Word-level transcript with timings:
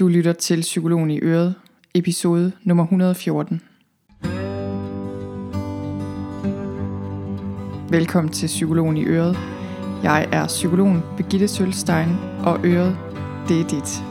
Du 0.00 0.08
lytter 0.08 0.32
til 0.32 0.60
Psykologen 0.60 1.10
i 1.10 1.18
Øret, 1.22 1.54
episode 1.94 2.52
nummer 2.64 2.84
114. 2.84 3.60
Velkommen 7.90 8.32
til 8.32 8.46
Psykologen 8.46 8.96
i 8.96 9.04
Øret. 9.04 9.36
Jeg 10.02 10.28
er 10.32 10.46
psykologen 10.46 11.02
Birgitte 11.16 11.48
Sølstein, 11.48 12.08
og 12.44 12.60
Øret, 12.64 12.96
det 13.48 13.60
er 13.60 13.68
dit. 13.68 14.02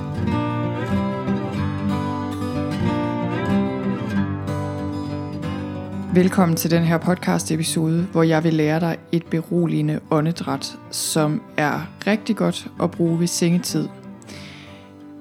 Velkommen 6.15 6.57
til 6.57 6.71
den 6.71 6.83
her 6.83 6.97
podcast 6.97 7.51
episode, 7.51 8.07
hvor 8.11 8.23
jeg 8.23 8.43
vil 8.43 8.53
lære 8.53 8.79
dig 8.79 8.97
et 9.11 9.25
beroligende 9.25 9.99
åndedræt, 10.11 10.77
som 10.91 11.41
er 11.57 11.93
rigtig 12.07 12.35
godt 12.35 12.67
at 12.83 12.91
bruge 12.91 13.19
ved 13.19 13.27
sengetid– 13.27 13.87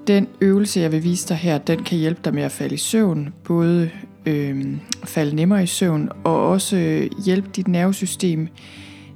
den 0.09 0.29
øvelse, 0.41 0.81
jeg 0.81 0.93
vil 0.93 1.05
vise 1.05 1.29
dig 1.29 1.37
her, 1.37 1.59
den 1.59 1.83
kan 1.85 1.99
hjælpe 1.99 2.21
dig 2.25 2.35
med 2.35 2.43
at 2.43 2.53
falde 2.53 2.75
i 2.75 2.79
søvn. 2.79 3.35
Både 3.45 3.91
øh, 4.27 4.77
falde 5.05 5.37
nemmere 5.37 5.63
i 5.63 5.67
søvn, 5.67 6.09
og 6.25 6.49
også 6.49 6.77
øh, 6.77 7.11
hjælpe 7.25 7.49
dit 7.57 7.69
nervesystem 7.69 8.49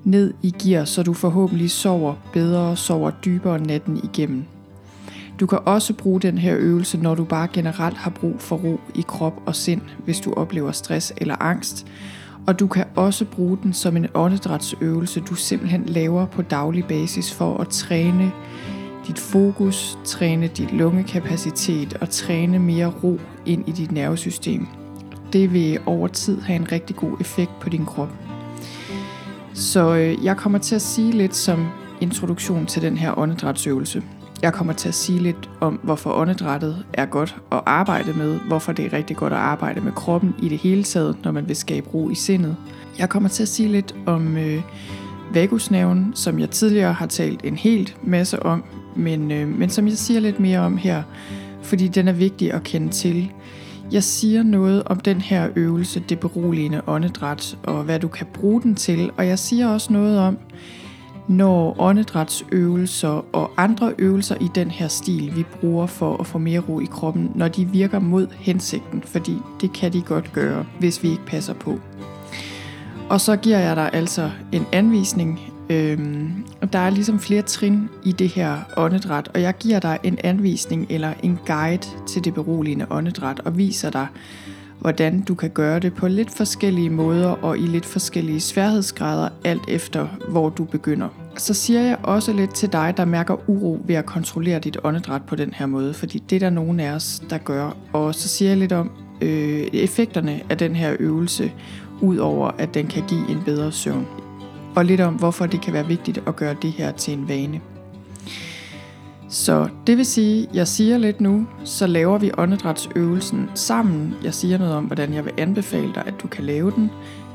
ned 0.05 0.35
i 0.43 0.55
gear, 0.63 0.85
så 0.85 1.03
du 1.03 1.13
forhåbentlig 1.13 1.71
sover 1.71 2.15
bedre 2.33 2.61
og 2.61 2.79
sover 2.79 3.11
dybere 3.11 3.59
natten 3.59 4.01
igennem. 4.05 4.45
Du 5.41 5.47
kan 5.47 5.59
også 5.65 5.95
bruge 5.95 6.21
den 6.21 6.39
her 6.39 6.57
øvelse, 6.59 6.99
når 6.99 7.15
du 7.15 7.25
bare 7.25 7.49
generelt 7.53 7.97
har 7.97 8.11
brug 8.11 8.35
for 8.39 8.57
ro 8.57 8.81
i 8.95 9.05
krop 9.09 9.43
og 9.47 9.57
sind, 9.57 9.81
hvis 10.05 10.21
du 10.21 10.33
oplever 10.33 10.73
stress 10.73 11.13
eller 11.17 11.43
angst. 11.43 11.87
Og 12.47 12.61
du 12.61 12.67
kan 12.67 12.85
også 12.95 13.25
bruge 13.25 13.59
den 13.63 13.73
som 13.73 13.97
en 13.97 14.07
åndedrætsøvelse, 14.15 15.21
du 15.21 15.35
simpelthen 15.35 15.85
laver 15.87 16.27
på 16.27 16.43
daglig 16.43 16.85
basis 16.85 17.35
for 17.35 17.59
at 17.59 17.69
træne 17.69 18.33
dit 19.07 19.19
fokus, 19.19 19.99
træne 20.05 20.47
dit 20.47 20.73
lungekapacitet 20.73 21.95
og 22.01 22.11
træne 22.11 22.59
mere 22.59 22.93
ro 23.03 23.21
ind 23.47 23.69
i 23.69 23.73
dit 23.73 23.93
nervesystem. 23.93 24.67
Det 25.33 25.53
vil 25.53 25.79
over 25.87 26.09
tid 26.09 26.41
have 26.41 26.57
en 26.57 26.73
rigtig 26.73 26.97
god 26.97 27.21
effekt 27.21 27.51
på 27.61 27.69
din 27.69 27.87
krop. 27.87 28.11
Så 29.55 29.95
øh, 29.95 30.25
jeg 30.25 30.37
kommer 30.37 30.59
til 30.59 30.75
at 30.75 30.83
sige 30.83 31.13
lidt 31.13 31.35
som 31.35 31.69
introduktion 32.01 32.67
til 32.67 32.83
den 32.83 32.97
her 32.97 33.19
åndedrætsøvelse. 33.19 34.03
Jeg 34.43 34.53
kommer 34.53 34.73
til 34.73 34.89
at 34.89 34.95
sige 34.95 35.19
lidt 35.19 35.51
om, 35.61 35.81
hvorfor 35.83 36.13
åndedrættet 36.13 36.85
er 36.93 37.07
godt 37.07 37.37
at 37.53 37.61
arbejde 37.67 38.13
med, 38.13 38.41
hvorfor 38.49 38.73
det 38.73 38.85
er 38.85 38.93
rigtig 38.93 39.17
godt 39.17 39.33
at 39.33 39.39
arbejde 39.39 39.81
med 39.81 39.93
kroppen 39.93 40.35
i 40.43 40.49
det 40.49 40.59
hele 40.59 40.83
taget, 40.83 41.17
når 41.25 41.33
man 41.33 41.49
vil 41.49 41.57
skabe 41.57 41.89
ro 41.95 42.11
i 42.11 42.15
sindet. 42.15 42.57
Jeg 42.99 43.09
kommer 43.09 43.29
til 43.29 43.43
at 43.43 43.49
sige 43.49 43.69
lidt 43.69 43.95
om 44.07 44.37
øh, 44.37 44.63
vagusnerven, 45.35 46.13
som 46.15 46.39
jeg 46.39 46.51
tidligere 46.51 46.93
har 46.93 47.07
talt 47.07 47.41
en 47.45 47.57
helt 47.57 47.97
masse 48.03 48.43
om 48.43 48.65
men, 48.97 49.31
øh, 49.31 49.49
men 49.49 49.71
som 49.71 49.89
jeg 49.89 49.99
siger 49.99 50.21
lidt 50.21 50.41
mere 50.41 50.59
om 50.59 50.77
her, 50.77 51.03
fordi 51.63 51.89
den 51.89 52.09
er 52.09 52.13
vigtig 52.13 52.53
at 52.53 52.63
kende 52.63 52.89
til. 52.89 53.33
Jeg 53.93 54.03
siger 54.03 54.43
noget 54.43 54.83
om 54.87 55.01
den 55.01 55.21
her 55.21 55.49
øvelse, 55.57 56.03
det 56.09 56.21
beroligende 56.21 56.83
åndedræt, 56.87 57.59
og 57.63 57.83
hvad 57.85 58.01
du 58.01 58.09
kan 58.09 58.27
bruge 58.35 58.63
den 58.63 58.75
til, 58.75 59.11
og 59.17 59.27
jeg 59.27 59.39
siger 59.39 59.69
også 59.69 59.93
noget 59.93 60.19
om, 60.19 60.39
når 61.29 61.81
åndedrætsøvelser 61.81 63.25
og 63.33 63.51
andre 63.57 63.93
øvelser 63.99 64.37
i 64.41 64.49
den 64.55 64.71
her 64.71 64.89
stil, 64.89 65.37
vi 65.37 65.45
bruger 65.61 65.87
for 65.87 66.17
at 66.17 66.27
få 66.27 66.39
mere 66.39 66.61
ro 66.61 66.81
i 66.81 66.89
kroppen, 66.91 67.33
når 67.35 67.49
de 67.49 67.65
virker 67.65 67.99
mod 67.99 68.27
hensigten, 68.39 69.03
fordi 69.07 69.37
det 69.61 69.73
kan 69.73 69.93
de 69.93 70.03
godt 70.03 70.33
gøre, 70.33 70.67
hvis 70.79 71.03
vi 71.03 71.11
ikke 71.11 71.27
passer 71.27 71.55
på. 71.55 71.79
Og 73.09 73.21
så 73.21 73.37
giver 73.37 73.59
jeg 73.59 73.77
dig 73.77 73.91
altså 73.93 74.31
en 74.53 74.67
anvisning 74.73 75.52
Øhm, 75.71 76.45
og 76.61 76.73
der 76.73 76.79
er 76.79 76.91
ligesom 76.91 77.21
flere 77.21 77.43
trin 77.43 77.89
i 78.05 78.13
det 78.13 78.29
her 78.29 78.57
åndedræt, 78.77 79.29
og 79.35 79.43
jeg 79.43 79.55
giver 79.59 79.81
dig 79.81 79.99
en 80.03 80.19
anvisning 80.25 80.87
eller 80.91 81.13
en 81.23 81.39
guide 81.47 81.87
til 82.09 82.25
det 82.25 82.35
beroligende 82.35 82.87
åndedræt 82.91 83.41
og 83.41 83.59
viser 83.59 83.91
dig, 83.91 84.07
hvordan 84.81 85.21
du 85.21 85.35
kan 85.35 85.51
gøre 85.51 85.79
det 85.79 85.95
på 85.95 86.09
lidt 86.09 86.31
forskellige 86.31 86.91
måder 86.91 87.29
og 87.29 87.59
i 87.59 87.61
lidt 87.61 87.87
forskellige 87.87 88.41
sværhedsgrader, 88.41 89.29
alt 89.45 89.63
efter 89.69 90.07
hvor 90.29 90.49
du 90.49 90.65
begynder. 90.65 91.09
Så 91.37 91.55
siger 91.55 91.81
jeg 91.81 91.99
også 92.03 92.33
lidt 92.33 92.55
til 92.55 92.73
dig, 92.73 92.95
der 92.97 93.05
mærker 93.05 93.51
uro 93.51 93.81
ved 93.85 93.95
at 93.95 94.07
kontrollere 94.07 94.59
dit 94.59 94.77
åndedræt 94.85 95.23
på 95.23 95.37
den 95.37 95.53
her 95.55 95.67
måde, 95.67 95.95
fordi 95.95 96.23
det 96.31 96.37
er 96.37 96.41
der 96.41 96.51
nogen 96.51 96.81
af 96.81 96.93
os, 96.93 97.23
der 97.31 97.39
gør. 97.39 97.77
Og 97.93 98.15
så 98.15 98.29
siger 98.29 98.49
jeg 98.49 98.59
lidt 98.59 98.73
om 98.73 98.91
øh, 99.21 99.61
effekterne 99.73 100.41
af 100.51 100.59
den 100.59 100.77
her 100.77 100.97
øvelse, 100.99 101.53
udover 102.01 102.51
at 102.59 102.75
den 102.75 102.87
kan 102.87 103.03
give 103.09 103.31
en 103.31 103.39
bedre 103.45 103.73
søvn 103.73 104.07
og 104.77 104.85
lidt 104.85 105.01
om, 105.01 105.15
hvorfor 105.15 105.47
det 105.47 105.61
kan 105.61 105.73
være 105.73 105.87
vigtigt 105.87 106.23
at 106.27 106.37
gøre 106.37 106.57
det 106.63 106.73
her 106.73 106.93
til 106.93 107.15
en 107.15 107.29
vane. 107.29 107.61
Så 109.29 109.69
det 109.87 109.97
vil 109.97 110.07
sige, 110.07 110.49
jeg 110.55 110.69
siger 110.69 110.99
lidt 110.99 111.21
nu, 111.21 111.47
så 111.65 111.87
laver 111.87 112.19
vi 112.19 112.31
åndedrætsøvelsen 112.39 113.51
sammen. 113.55 114.15
Jeg 114.25 114.35
siger 114.35 114.59
noget 114.59 114.75
om, 114.75 114.85
hvordan 114.85 115.15
jeg 115.15 115.25
vil 115.25 115.33
anbefale 115.37 115.95
dig, 115.95 116.03
at 116.07 116.15
du 116.23 116.29
kan 116.29 116.45
lave 116.45 116.71
den 116.71 116.91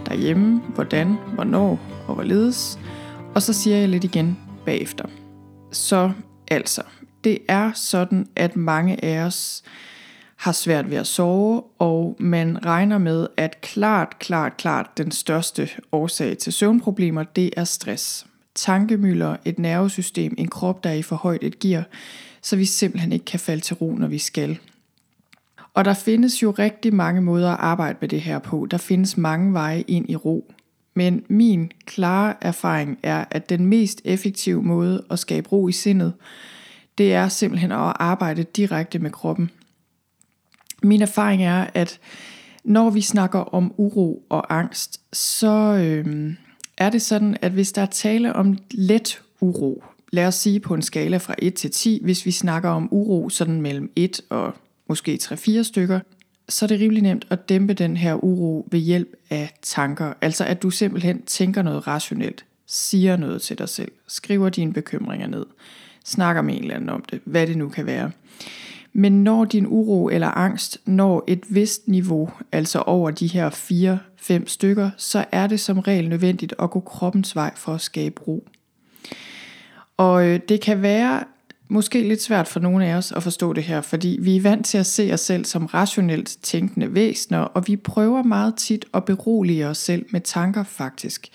derhjemme, 0.05 0.61
hvordan, 0.75 1.17
hvornår 1.33 1.79
og 2.07 2.13
hvorledes. 2.13 2.79
Og 3.35 3.41
så 3.41 3.53
siger 3.53 3.77
jeg 3.77 3.89
lidt 3.89 4.03
igen 4.03 4.37
bagefter. 4.65 5.05
Så 5.71 6.11
altså, 6.47 6.81
det 7.23 7.37
er 7.47 7.71
sådan, 7.75 8.27
at 8.35 8.55
mange 8.55 9.05
af 9.05 9.25
os 9.25 9.63
har 10.37 10.51
svært 10.51 10.89
ved 10.89 10.97
at 10.97 11.07
sove, 11.07 11.63
og 11.79 12.15
man 12.19 12.65
regner 12.65 12.97
med, 12.97 13.27
at 13.37 13.61
klart, 13.61 14.19
klart, 14.19 14.57
klart 14.57 14.97
den 14.97 15.11
største 15.11 15.69
årsag 15.91 16.37
til 16.37 16.53
søvnproblemer, 16.53 17.23
det 17.23 17.49
er 17.57 17.63
stress. 17.63 18.27
Tankemøller, 18.55 19.37
et 19.45 19.59
nervesystem, 19.59 20.35
en 20.37 20.47
krop, 20.47 20.83
der 20.83 20.89
er 20.89 20.93
i 20.93 21.01
for 21.01 21.15
højt 21.15 21.43
et 21.43 21.59
gear, 21.59 21.83
så 22.41 22.55
vi 22.55 22.65
simpelthen 22.65 23.11
ikke 23.11 23.25
kan 23.25 23.39
falde 23.39 23.61
til 23.61 23.75
ro, 23.75 23.91
når 23.91 24.07
vi 24.07 24.17
skal. 24.17 24.59
Og 25.73 25.85
der 25.85 25.93
findes 25.93 26.43
jo 26.43 26.51
rigtig 26.51 26.93
mange 26.93 27.21
måder 27.21 27.51
at 27.51 27.59
arbejde 27.59 27.97
med 28.01 28.09
det 28.09 28.21
her 28.21 28.39
på. 28.39 28.67
Der 28.71 28.77
findes 28.77 29.17
mange 29.17 29.53
veje 29.53 29.81
ind 29.81 30.09
i 30.09 30.15
ro. 30.15 30.53
Men 30.93 31.23
min 31.27 31.71
klare 31.85 32.33
erfaring 32.41 32.99
er, 33.03 33.25
at 33.31 33.49
den 33.49 33.65
mest 33.65 34.01
effektive 34.05 34.63
måde 34.63 35.03
at 35.09 35.19
skabe 35.19 35.49
ro 35.49 35.67
i 35.67 35.71
sindet, 35.71 36.13
det 36.97 37.13
er 37.13 37.27
simpelthen 37.27 37.71
at 37.71 37.93
arbejde 37.99 38.43
direkte 38.43 38.99
med 38.99 39.11
kroppen. 39.11 39.49
Min 40.83 41.01
erfaring 41.01 41.43
er, 41.43 41.67
at 41.73 41.99
når 42.63 42.89
vi 42.89 43.01
snakker 43.01 43.39
om 43.39 43.73
uro 43.77 44.25
og 44.29 44.57
angst, 44.57 45.01
så 45.13 45.47
øh, 45.83 46.33
er 46.77 46.89
det 46.89 47.01
sådan, 47.01 47.37
at 47.41 47.51
hvis 47.51 47.71
der 47.71 47.81
er 47.81 47.85
tale 47.85 48.33
om 48.33 48.57
let 48.71 49.21
uro, 49.41 49.83
lad 50.11 50.27
os 50.27 50.35
sige 50.35 50.59
på 50.59 50.73
en 50.73 50.81
skala 50.81 51.17
fra 51.17 51.35
1 51.39 51.53
til 51.53 51.71
10, 51.71 51.99
hvis 52.03 52.25
vi 52.25 52.31
snakker 52.31 52.69
om 52.69 52.87
uro 52.91 53.29
sådan 53.29 53.61
mellem 53.61 53.91
1 53.95 54.21
og 54.29 54.53
måske 54.89 55.19
3-4 55.23 55.63
stykker, 55.63 55.99
så 56.49 56.65
er 56.65 56.67
det 56.67 56.79
rimelig 56.79 57.03
nemt 57.03 57.27
at 57.29 57.49
dæmpe 57.49 57.73
den 57.73 57.97
her 57.97 58.23
uro 58.23 58.67
ved 58.71 58.79
hjælp 58.79 59.15
af 59.29 59.53
tanker. 59.61 60.13
Altså 60.21 60.45
at 60.45 60.63
du 60.63 60.69
simpelthen 60.69 61.21
tænker 61.21 61.61
noget 61.61 61.87
rationelt, 61.87 62.45
siger 62.67 63.17
noget 63.17 63.41
til 63.41 63.57
dig 63.57 63.69
selv, 63.69 63.91
skriver 64.07 64.49
dine 64.49 64.73
bekymringer 64.73 65.27
ned, 65.27 65.45
snakker 66.05 66.41
med 66.41 66.53
en 66.55 66.61
eller 66.61 66.75
anden 66.75 66.89
om 66.89 67.03
det, 67.11 67.21
hvad 67.25 67.47
det 67.47 67.57
nu 67.57 67.69
kan 67.69 67.85
være. 67.85 68.11
Men 68.99 69.23
når 69.23 69.45
din 69.45 69.67
uro 69.67 70.09
eller 70.09 70.27
angst 70.27 70.77
når 70.85 71.23
et 71.27 71.43
vist 71.49 71.87
niveau, 71.87 72.29
altså 72.51 72.79
over 72.79 73.11
de 73.11 73.27
her 73.27 73.49
4-5 74.39 74.43
stykker, 74.47 74.89
så 74.97 75.25
er 75.31 75.47
det 75.47 75.59
som 75.59 75.79
regel 75.79 76.09
nødvendigt 76.09 76.53
at 76.59 76.71
gå 76.71 76.79
kroppens 76.79 77.35
vej 77.35 77.51
for 77.55 77.73
at 77.73 77.81
skabe 77.81 78.21
ro. 78.27 78.47
Og 79.97 80.27
øh, 80.27 80.39
det 80.49 80.61
kan 80.61 80.81
være 80.81 81.23
måske 81.67 82.07
lidt 82.07 82.21
svært 82.21 82.47
for 82.47 82.59
nogle 82.59 82.85
af 82.85 82.95
os 82.95 83.11
at 83.11 83.23
forstå 83.23 83.53
det 83.53 83.63
her, 83.63 83.81
fordi 83.81 84.17
vi 84.21 84.35
er 84.35 84.41
vant 84.41 84.65
til 84.65 84.77
at 84.77 84.85
se 84.85 85.09
os 85.13 85.21
selv 85.21 85.45
som 85.45 85.65
rationelt 85.65 86.37
tænkende 86.41 86.93
væsener, 86.93 87.39
og 87.39 87.67
vi 87.67 87.75
prøver 87.75 88.23
meget 88.23 88.55
tit 88.55 88.85
at 88.93 89.05
berolige 89.05 89.67
os 89.67 89.77
selv 89.77 90.05
med 90.09 90.21
tanker 90.21 90.63
faktisk, 90.63 91.27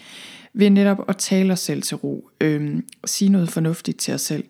ved 0.55 0.71
netop 0.71 1.05
at 1.09 1.17
tale 1.17 1.53
os 1.53 1.61
selv 1.61 1.83
til 1.83 1.97
ro, 1.97 2.28
øh, 2.41 2.83
sige 3.05 3.28
noget 3.28 3.49
fornuftigt 3.49 3.99
til 3.99 4.15
os 4.15 4.21
selv. 4.21 4.45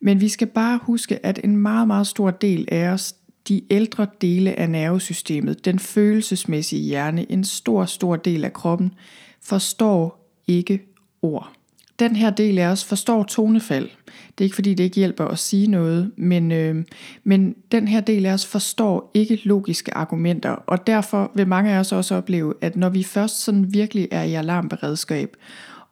Men 0.00 0.20
vi 0.20 0.28
skal 0.28 0.46
bare 0.46 0.80
huske, 0.82 1.26
at 1.26 1.40
en 1.44 1.56
meget, 1.56 1.86
meget 1.86 2.06
stor 2.06 2.30
del 2.30 2.68
af 2.72 2.88
os, 2.88 3.14
de 3.48 3.62
ældre 3.70 4.06
dele 4.20 4.58
af 4.58 4.70
nervesystemet, 4.70 5.64
den 5.64 5.78
følelsesmæssige 5.78 6.82
hjerne, 6.82 7.32
en 7.32 7.44
stor, 7.44 7.84
stor 7.84 8.16
del 8.16 8.44
af 8.44 8.52
kroppen, 8.52 8.94
forstår 9.40 10.30
ikke 10.46 10.82
ord. 11.22 11.52
Den 11.98 12.16
her 12.16 12.30
del 12.30 12.58
af 12.58 12.66
os 12.66 12.84
forstår 12.84 13.22
tonefald. 13.22 13.88
Det 14.06 14.40
er 14.40 14.44
ikke 14.44 14.54
fordi, 14.54 14.74
det 14.74 14.84
ikke 14.84 14.96
hjælper 14.96 15.24
at 15.24 15.38
sige 15.38 15.66
noget, 15.66 16.12
men, 16.16 16.52
øh, 16.52 16.84
men 17.24 17.54
den 17.72 17.88
her 17.88 18.00
del 18.00 18.26
af 18.26 18.32
os 18.32 18.46
forstår 18.46 19.10
ikke 19.14 19.40
logiske 19.44 19.96
argumenter, 19.96 20.50
og 20.50 20.86
derfor 20.86 21.30
vil 21.34 21.48
mange 21.48 21.70
af 21.70 21.78
os 21.78 21.92
også 21.92 22.14
opleve, 22.14 22.54
at 22.60 22.76
når 22.76 22.88
vi 22.88 23.02
først 23.02 23.44
sådan 23.44 23.72
virkelig 23.74 24.08
er 24.10 24.22
i 24.22 24.34
alarmberedskab, 24.34 25.36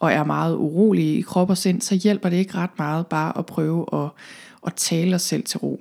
og 0.00 0.12
er 0.12 0.24
meget 0.24 0.56
urolige 0.56 1.18
i 1.18 1.20
krop 1.20 1.50
og 1.50 1.58
sind, 1.58 1.80
så 1.80 1.94
hjælper 1.94 2.28
det 2.28 2.36
ikke 2.36 2.54
ret 2.54 2.78
meget 2.78 3.06
bare 3.06 3.38
at 3.38 3.46
prøve 3.46 3.86
at, 3.92 4.08
at 4.66 4.74
tale 4.74 5.14
os 5.14 5.22
selv 5.22 5.44
til 5.44 5.58
ro. 5.58 5.80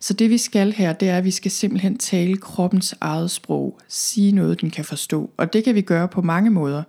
Så 0.00 0.14
det 0.14 0.30
vi 0.30 0.38
skal 0.38 0.72
her, 0.72 0.92
det 0.92 1.08
er, 1.08 1.18
at 1.18 1.24
vi 1.24 1.30
skal 1.30 1.50
simpelthen 1.50 1.98
tale 1.98 2.36
kroppens 2.36 2.94
eget 3.00 3.30
sprog, 3.30 3.78
sige 3.88 4.32
noget, 4.32 4.60
den 4.60 4.70
kan 4.70 4.84
forstå. 4.84 5.30
Og 5.36 5.52
det 5.52 5.64
kan 5.64 5.74
vi 5.74 5.80
gøre 5.80 6.08
på 6.08 6.22
mange 6.22 6.50
måder. 6.50 6.82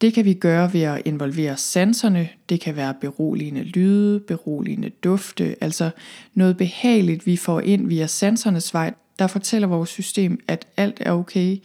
Det 0.00 0.14
kan 0.14 0.24
vi 0.24 0.34
gøre 0.34 0.72
ved 0.72 0.82
at 0.82 1.02
involvere 1.04 1.56
sanserne. 1.56 2.28
Det 2.48 2.60
kan 2.60 2.76
være 2.76 2.94
beroligende 3.00 3.62
lyde, 3.62 4.20
beroligende 4.20 4.90
dufte, 4.90 5.56
altså 5.60 5.90
noget 6.34 6.56
behageligt, 6.56 7.26
vi 7.26 7.36
får 7.36 7.60
ind 7.60 7.88
via 7.88 8.06
sansernes 8.06 8.74
vej, 8.74 8.94
der 9.18 9.26
fortæller 9.26 9.68
vores 9.68 9.90
system, 9.90 10.40
at 10.48 10.66
alt 10.76 10.96
er 11.00 11.12
okay, 11.12 11.56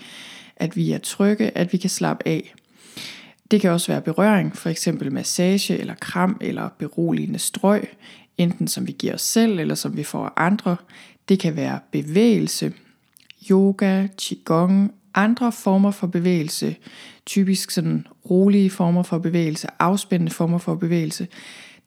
at 0.55 0.75
vi 0.75 0.91
er 0.91 0.97
trygge, 0.97 1.57
at 1.57 1.73
vi 1.73 1.77
kan 1.77 1.89
slappe 1.89 2.27
af. 2.27 2.53
Det 3.51 3.61
kan 3.61 3.71
også 3.71 3.91
være 3.91 4.01
berøring, 4.01 4.57
for 4.57 4.69
eksempel 4.69 5.11
massage 5.13 5.77
eller 5.77 5.93
kram 5.93 6.37
eller 6.41 6.69
beroligende 6.77 7.39
strøg, 7.39 7.87
enten 8.37 8.67
som 8.67 8.87
vi 8.87 8.91
giver 8.91 9.13
os 9.13 9.21
selv 9.21 9.59
eller 9.59 9.75
som 9.75 9.97
vi 9.97 10.03
får 10.03 10.25
af 10.25 10.31
andre. 10.37 10.77
Det 11.29 11.39
kan 11.39 11.55
være 11.55 11.79
bevægelse, 11.91 12.73
yoga, 13.51 14.07
qigong, 14.17 14.93
andre 15.15 15.51
former 15.51 15.91
for 15.91 16.07
bevægelse, 16.07 16.75
typisk 17.25 17.71
sådan 17.71 18.07
rolige 18.29 18.69
former 18.69 19.03
for 19.03 19.17
bevægelse, 19.17 19.67
afspændende 19.79 20.33
former 20.33 20.57
for 20.57 20.75
bevægelse, 20.75 21.27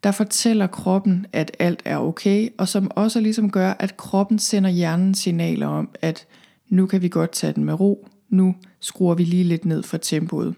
der 0.03 0.13
fortæller 0.13 0.67
kroppen, 0.67 1.27
at 1.33 1.57
alt 1.59 1.83
er 1.85 1.99
okay, 1.99 2.49
og 2.59 2.69
som 2.69 2.91
også 2.91 3.21
ligesom 3.21 3.51
gør, 3.51 3.75
at 3.79 3.97
kroppen 3.97 4.39
sender 4.39 4.71
hjernen 4.71 5.15
signaler 5.15 5.67
om, 5.67 5.89
at 6.03 6.27
nu 6.69 6.87
kan 6.87 7.03
vi 7.03 7.09
godt 7.09 7.33
tage 7.33 7.53
den 7.53 7.65
med 7.65 7.81
ro, 7.81 8.09
nu 8.29 8.55
skruer 8.81 9.15
vi 9.15 9.25
lige 9.25 9.45
lidt 9.45 9.65
ned 9.65 9.83
for 9.83 9.97
tempoet. 9.97 10.55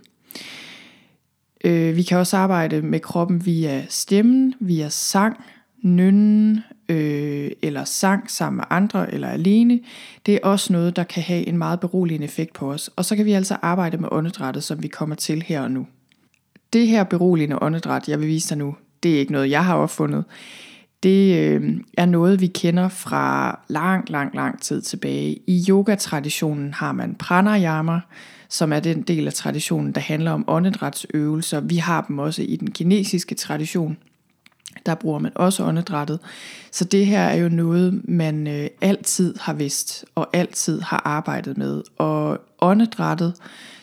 Øh, 1.65 1.97
vi 1.97 2.03
kan 2.03 2.19
også 2.19 2.37
arbejde 2.37 2.83
med 2.83 3.01
kroppen 3.01 3.47
via 3.47 3.85
stemmen, 3.89 4.55
via 4.61 4.89
sang, 4.89 5.37
nynnen 5.83 6.61
øh, 6.89 7.51
eller 7.63 7.85
sang 7.85 8.31
sammen 8.31 8.57
med 8.57 8.65
andre 8.71 9.15
eller 9.15 9.29
alene. 9.29 9.81
Det 10.27 10.35
er 10.35 10.39
også 10.43 10.73
noget, 10.73 10.97
der 10.97 11.05
kan 11.05 11.23
have 11.23 11.47
en 11.49 11.59
meget 11.59 11.81
beroligende 11.81 12.25
effekt 12.25 12.53
på 12.53 12.73
os. 12.73 12.91
Og 12.97 13.05
så 13.05 13.17
kan 13.17 13.25
vi 13.25 13.33
altså 13.33 13.57
arbejde 13.63 13.97
med 13.97 14.09
åndedrættet, 14.13 14.65
som 14.65 14.83
vi 14.83 14.89
kommer 14.89 15.17
til 15.17 15.43
her 15.43 15.61
og 15.61 15.71
nu. 15.71 15.87
Det 16.73 16.89
her 16.89 17.05
beroligende 17.05 17.63
åndedræt, 17.63 18.09
jeg 18.09 18.21
vil 18.21 18.29
vise 18.29 18.49
dig 18.49 18.59
nu, 18.59 18.75
det 19.03 19.15
er 19.15 19.19
ikke 19.19 19.33
noget, 19.33 19.51
jeg 19.51 19.65
har 19.65 19.75
opfundet. 19.75 20.25
Det 21.03 21.39
øh, 21.39 21.81
er 21.99 22.07
noget, 22.07 22.41
vi 22.41 22.47
kender 22.47 22.89
fra 22.89 23.59
lang, 23.69 24.11
lang, 24.11 24.35
lang 24.35 24.63
tid 24.63 24.83
tilbage. 24.83 25.41
I 25.47 25.67
yogatraditionen 25.69 26.75
har 26.75 26.93
man 26.93 27.15
pranayama, 27.15 28.01
som 28.49 28.73
er 28.73 28.81
den 28.81 29.03
del 29.03 29.27
af 29.27 29.35
traditionen, 29.35 29.93
der 29.93 30.01
handler 30.01 30.31
om 30.31 30.45
åndedrætsøvelser. 30.49 31.61
Vi 31.61 31.77
har 31.77 32.05
dem 32.09 32.19
også 32.19 32.43
i 32.43 32.57
den 32.57 32.71
kinesiske 32.71 33.35
tradition. 33.35 33.97
Der 34.87 34.95
bruger 34.95 35.19
man 35.19 35.33
også 35.35 35.65
åndedrættet. 35.65 36.19
Så 36.71 36.85
det 36.85 37.07
her 37.07 37.21
er 37.21 37.37
jo 37.37 37.49
noget, 37.49 38.09
man 38.09 38.47
øh, 38.47 38.69
altid 38.81 39.35
har 39.41 39.53
vidst 39.53 40.05
og 40.15 40.29
altid 40.33 40.81
har 40.81 41.03
arbejdet 41.05 41.59
med. 41.59 41.83
Og 41.99 42.39
åndedrættet, 42.61 43.35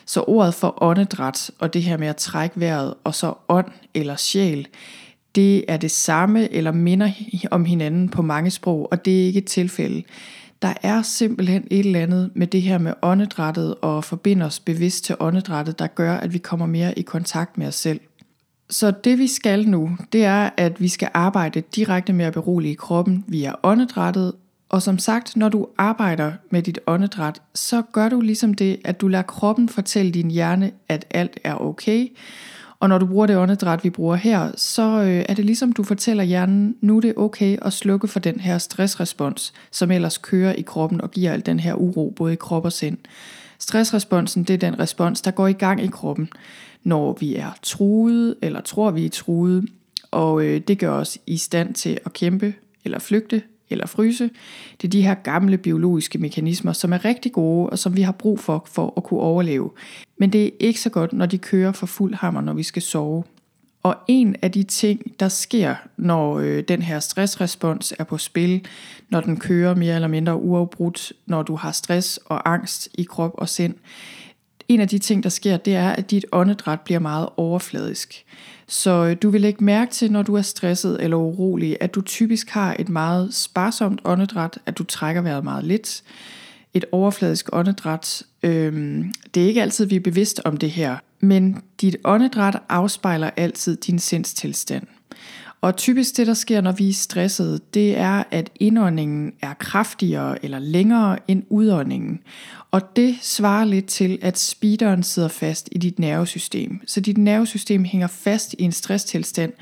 så 0.06 0.24
ordet 0.26 0.54
for 0.54 0.82
åndedræt 0.82 1.50
og 1.58 1.74
det 1.74 1.82
her 1.82 1.96
med 1.96 2.08
at 2.08 2.16
trække 2.16 2.60
vejret 2.60 2.94
og 3.04 3.14
så 3.14 3.34
ånd 3.48 3.68
eller 3.94 4.16
sjæl, 4.16 4.68
det 5.34 5.64
er 5.68 5.76
det 5.76 5.90
samme 5.90 6.52
eller 6.52 6.72
minder 6.72 7.10
om 7.50 7.64
hinanden 7.64 8.08
på 8.08 8.22
mange 8.22 8.50
sprog, 8.50 8.88
og 8.92 9.04
det 9.04 9.22
er 9.22 9.26
ikke 9.26 9.38
et 9.38 9.46
tilfælde. 9.46 10.02
Der 10.62 10.74
er 10.82 11.02
simpelthen 11.02 11.66
et 11.70 11.86
eller 11.86 12.00
andet 12.00 12.30
med 12.34 12.46
det 12.46 12.62
her 12.62 12.78
med 12.78 12.92
åndedrættet 13.02 13.74
og 13.80 14.04
forbinde 14.04 14.46
os 14.46 14.60
bevidst 14.60 15.04
til 15.04 15.16
åndedrættet, 15.20 15.78
der 15.78 15.86
gør, 15.86 16.14
at 16.14 16.32
vi 16.32 16.38
kommer 16.38 16.66
mere 16.66 16.98
i 16.98 17.02
kontakt 17.02 17.58
med 17.58 17.66
os 17.66 17.74
selv. 17.74 18.00
Så 18.70 18.90
det 18.90 19.18
vi 19.18 19.26
skal 19.26 19.68
nu, 19.68 19.96
det 20.12 20.24
er, 20.24 20.50
at 20.56 20.80
vi 20.80 20.88
skal 20.88 21.08
arbejde 21.14 21.60
direkte 21.60 22.12
med 22.12 22.24
at 22.24 22.32
berolige 22.32 22.76
kroppen 22.76 23.24
via 23.28 23.52
åndedrættet. 23.62 24.32
Og 24.68 24.82
som 24.82 24.98
sagt, 24.98 25.36
når 25.36 25.48
du 25.48 25.66
arbejder 25.78 26.32
med 26.50 26.62
dit 26.62 26.78
åndedræt, 26.86 27.42
så 27.54 27.82
gør 27.92 28.08
du 28.08 28.20
ligesom 28.20 28.54
det, 28.54 28.80
at 28.84 29.00
du 29.00 29.08
lader 29.08 29.22
kroppen 29.22 29.68
fortælle 29.68 30.12
din 30.12 30.30
hjerne, 30.30 30.70
at 30.88 31.06
alt 31.10 31.40
er 31.44 31.54
okay. 31.54 32.08
Og 32.82 32.88
når 32.88 32.98
du 32.98 33.06
bruger 33.06 33.26
det 33.26 33.36
åndedræt, 33.36 33.84
vi 33.84 33.90
bruger 33.90 34.16
her, 34.16 34.50
så 34.56 34.82
øh, 34.82 35.24
er 35.28 35.34
det 35.34 35.44
ligesom 35.44 35.72
du 35.72 35.82
fortæller 35.82 36.24
hjernen, 36.24 36.76
nu 36.80 36.96
er 36.96 37.00
det 37.00 37.14
okay 37.16 37.58
at 37.62 37.72
slukke 37.72 38.08
for 38.08 38.20
den 38.20 38.40
her 38.40 38.58
stressrespons, 38.58 39.52
som 39.70 39.90
ellers 39.90 40.18
kører 40.18 40.52
i 40.52 40.62
kroppen 40.62 41.00
og 41.00 41.10
giver 41.10 41.32
al 41.32 41.46
den 41.46 41.60
her 41.60 41.74
uro, 41.74 42.12
både 42.16 42.32
i 42.32 42.36
krop 42.36 42.64
og 42.64 42.72
sind. 42.72 42.98
Stressresponsen, 43.58 44.44
det 44.44 44.54
er 44.54 44.58
den 44.58 44.78
respons, 44.78 45.20
der 45.20 45.30
går 45.30 45.48
i 45.48 45.52
gang 45.52 45.84
i 45.84 45.86
kroppen, 45.86 46.28
når 46.84 47.16
vi 47.20 47.36
er 47.36 47.50
truet, 47.62 48.34
eller 48.42 48.60
tror 48.60 48.90
vi 48.90 49.04
er 49.04 49.10
truet, 49.10 49.68
og 50.10 50.44
øh, 50.44 50.60
det 50.60 50.78
gør 50.78 50.90
os 50.90 51.18
i 51.26 51.36
stand 51.36 51.74
til 51.74 51.98
at 52.04 52.12
kæmpe, 52.12 52.54
eller 52.84 52.98
flygte, 52.98 53.42
eller 53.72 53.86
fryse. 53.86 54.30
Det 54.80 54.88
er 54.88 54.90
de 54.90 55.02
her 55.02 55.14
gamle 55.14 55.58
biologiske 55.58 56.18
mekanismer, 56.18 56.72
som 56.72 56.92
er 56.92 57.04
rigtig 57.04 57.32
gode, 57.32 57.70
og 57.70 57.78
som 57.78 57.96
vi 57.96 58.02
har 58.02 58.12
brug 58.12 58.40
for, 58.40 58.66
for 58.72 58.94
at 58.96 59.04
kunne 59.04 59.20
overleve. 59.20 59.70
Men 60.18 60.32
det 60.32 60.44
er 60.44 60.50
ikke 60.60 60.80
så 60.80 60.90
godt, 60.90 61.12
når 61.12 61.26
de 61.26 61.38
kører 61.38 61.72
for 61.72 61.86
fuld 61.86 62.14
hammer, 62.14 62.40
når 62.40 62.52
vi 62.52 62.62
skal 62.62 62.82
sove. 62.82 63.24
Og 63.82 63.96
en 64.08 64.36
af 64.42 64.50
de 64.50 64.62
ting, 64.62 65.20
der 65.20 65.28
sker, 65.28 65.74
når 65.96 66.38
øh, 66.38 66.62
den 66.68 66.82
her 66.82 67.00
stressrespons 67.00 67.94
er 67.98 68.04
på 68.04 68.18
spil, 68.18 68.66
når 69.08 69.20
den 69.20 69.36
kører 69.36 69.74
mere 69.74 69.94
eller 69.94 70.08
mindre 70.08 70.36
uafbrudt, 70.36 71.12
når 71.26 71.42
du 71.42 71.56
har 71.56 71.72
stress 71.72 72.20
og 72.24 72.52
angst 72.52 72.88
i 72.94 73.02
krop 73.02 73.34
og 73.34 73.48
sind, 73.48 73.74
en 74.74 74.80
af 74.80 74.88
de 74.88 74.98
ting, 74.98 75.22
der 75.22 75.28
sker, 75.28 75.56
det 75.56 75.74
er, 75.74 75.90
at 75.90 76.10
dit 76.10 76.24
åndedræt 76.32 76.80
bliver 76.80 77.00
meget 77.00 77.28
overfladisk. 77.36 78.24
Så 78.66 78.90
øh, 78.90 79.16
du 79.22 79.30
vil 79.30 79.40
lægge 79.40 79.64
mærke 79.64 79.92
til, 79.92 80.12
når 80.12 80.22
du 80.22 80.34
er 80.34 80.42
stresset 80.42 80.96
eller 81.00 81.16
urolig, 81.16 81.76
at 81.80 81.94
du 81.94 82.00
typisk 82.00 82.50
har 82.50 82.76
et 82.78 82.88
meget 82.88 83.34
sparsomt 83.34 84.00
åndedræt, 84.04 84.58
at 84.66 84.78
du 84.78 84.84
trækker 84.84 85.22
vejret 85.22 85.44
meget 85.44 85.64
lidt. 85.64 86.02
Et 86.74 86.84
overfladisk 86.92 87.48
åndedræt. 87.52 88.22
Øhm, 88.42 89.12
det 89.34 89.42
er 89.42 89.46
ikke 89.46 89.62
altid, 89.62 89.86
vi 89.86 89.96
er 89.96 90.00
bevidst 90.00 90.40
om 90.44 90.56
det 90.56 90.70
her, 90.70 90.96
men 91.20 91.62
dit 91.80 91.96
åndedræt 92.04 92.56
afspejler 92.68 93.30
altid 93.36 93.76
din 93.76 93.98
sindstilstand. 93.98 94.86
Og 95.62 95.76
typisk 95.76 96.16
det, 96.16 96.26
der 96.26 96.34
sker, 96.34 96.60
når 96.60 96.72
vi 96.72 96.88
er 96.88 96.92
stressede, 96.92 97.60
det 97.74 97.98
er, 97.98 98.22
at 98.30 98.50
indåndingen 98.60 99.32
er 99.42 99.54
kraftigere 99.54 100.44
eller 100.44 100.58
længere 100.58 101.18
end 101.28 101.42
udåndingen. 101.48 102.20
Og 102.70 102.96
det 102.96 103.16
svarer 103.20 103.64
lidt 103.64 103.86
til, 103.86 104.18
at 104.22 104.38
speederen 104.38 105.02
sidder 105.02 105.28
fast 105.28 105.68
i 105.72 105.78
dit 105.78 105.98
nervesystem. 105.98 106.80
Så 106.86 107.00
dit 107.00 107.18
nervesystem 107.18 107.84
hænger 107.84 108.06
fast 108.06 108.54
i 108.58 108.62
en 108.62 108.72
stresstilstand, 108.72 109.52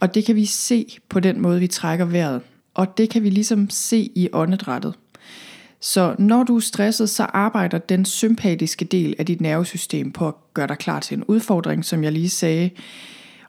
og 0.00 0.14
det 0.14 0.24
kan 0.24 0.36
vi 0.36 0.44
se 0.44 0.98
på 1.08 1.20
den 1.20 1.40
måde, 1.40 1.60
vi 1.60 1.66
trækker 1.66 2.04
vejret. 2.04 2.40
Og 2.74 2.98
det 2.98 3.10
kan 3.10 3.22
vi 3.22 3.30
ligesom 3.30 3.70
se 3.70 4.10
i 4.14 4.28
åndedrættet. 4.32 4.94
Så 5.80 6.14
når 6.18 6.42
du 6.42 6.56
er 6.56 6.60
stresset, 6.60 7.10
så 7.10 7.22
arbejder 7.22 7.78
den 7.78 8.04
sympatiske 8.04 8.84
del 8.84 9.14
af 9.18 9.26
dit 9.26 9.40
nervesystem 9.40 10.12
på 10.12 10.28
at 10.28 10.34
gøre 10.54 10.66
dig 10.66 10.78
klar 10.78 11.00
til 11.00 11.16
en 11.16 11.24
udfordring, 11.24 11.84
som 11.84 12.04
jeg 12.04 12.12
lige 12.12 12.30
sagde. 12.30 12.70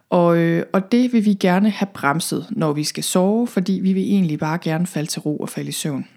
Og, 0.09 0.37
øh, 0.37 0.65
og 0.73 0.91
det 0.91 1.13
vil 1.13 1.25
vi 1.25 1.33
gerne 1.33 1.69
have 1.69 1.87
bremset, 1.93 2.45
når 2.49 2.73
vi 2.73 2.83
skal 2.83 3.03
sove, 3.03 3.47
fordi 3.47 3.73
vi 3.73 3.93
vil 3.93 4.03
egentlig 4.03 4.39
bare 4.39 4.57
gerne 4.57 4.87
falde 4.87 5.09
til 5.09 5.21
ro 5.21 5.37
og 5.37 5.49
falde 5.49 5.69
i 5.69 5.71
søvn. 5.71 6.07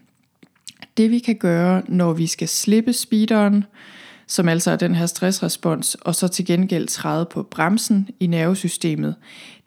Det 0.96 1.10
vi 1.10 1.18
kan 1.18 1.36
gøre, 1.36 1.82
når 1.88 2.12
vi 2.12 2.26
skal 2.26 2.48
slippe 2.48 2.92
speederen, 2.92 3.64
som 4.26 4.48
altså 4.48 4.70
er 4.70 4.76
den 4.76 4.94
her 4.94 5.06
stressrespons, 5.06 5.94
og 5.94 6.14
så 6.14 6.28
til 6.28 6.44
gengæld 6.44 6.88
træde 6.88 7.26
på 7.26 7.42
bremsen 7.42 8.08
i 8.20 8.26
nervesystemet, 8.26 9.14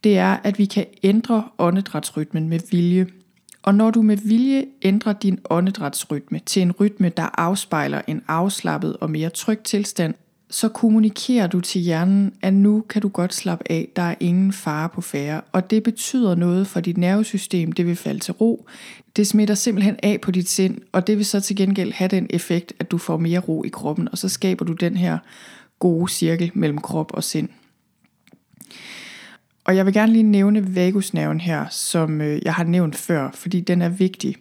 det 0.04 0.18
er, 0.18 0.38
at 0.44 0.60
vi 0.60 0.66
kan 0.66 0.86
ændre 1.04 1.44
åndedrætsrytmen 1.58 2.50
med 2.50 2.60
vilje. 2.72 3.08
Og 3.64 3.76
når 3.76 3.92
du 3.92 4.02
med 4.02 4.18
vilje 4.18 4.66
ændrer 4.82 5.14
din 5.14 5.40
åndedrætsrytme 5.50 6.40
til 6.46 6.62
en 6.62 6.72
rytme, 6.72 7.10
der 7.10 7.40
afspejler 7.42 8.02
en 8.08 8.22
afslappet 8.28 8.98
og 8.98 9.12
mere 9.12 9.30
tryg 9.30 9.60
tilstand, 9.64 10.14
så 10.54 10.70
kommunikerer 10.70 11.48
du 11.48 11.60
til 11.60 11.82
hjernen, 11.82 12.34
at 12.42 12.54
nu 12.54 12.82
kan 12.90 13.02
du 13.02 13.08
godt 13.08 13.34
slappe 13.34 13.72
af, 13.72 13.88
der 13.96 14.02
er 14.02 14.16
ingen 14.20 14.54
fare 14.54 14.90
på 14.90 15.02
færre. 15.02 15.42
Og 15.52 15.70
det 15.70 15.84
betyder 15.84 16.36
noget 16.36 16.68
for 16.68 16.80
dit 16.80 16.98
nervesystem, 16.98 17.72
det 17.72 17.86
vil 17.86 17.96
falde 17.96 18.20
til 18.20 18.34
ro. 18.34 18.68
Det 19.16 19.28
smitter 19.28 19.56
simpelthen 19.56 19.96
af 20.04 20.22
på 20.22 20.32
dit 20.32 20.50
sind, 20.50 20.78
og 20.92 21.08
det 21.08 21.18
vil 21.18 21.26
så 21.26 21.40
til 21.40 21.56
gengæld 21.56 21.92
have 21.92 22.08
den 22.08 22.28
effekt, 22.30 22.74
at 22.80 22.92
du 22.92 22.98
får 22.98 23.18
mere 23.18 23.40
ro 23.40 23.64
i 23.64 23.70
kroppen, 23.70 24.10
og 24.12 24.18
så 24.18 24.30
skaber 24.30 24.66
du 24.66 24.74
den 24.74 24.98
her 24.98 25.18
gode 25.80 26.12
cirkel 26.12 26.52
mellem 26.54 26.78
krop 26.78 27.12
og 27.14 27.24
sind. 27.24 27.50
Og 29.66 29.76
jeg 29.76 29.86
vil 29.86 29.94
gerne 29.94 30.14
lige 30.14 30.24
nævne 30.24 30.76
vagusnerven 30.76 31.42
her, 31.42 31.66
som 31.70 32.22
øh, 32.22 32.42
jeg 32.46 32.54
har 32.54 32.64
nævnt 32.64 32.96
før, 32.96 33.30
fordi 33.34 33.62
den 33.62 33.82
er 33.82 33.90
vigtig. 33.90 34.36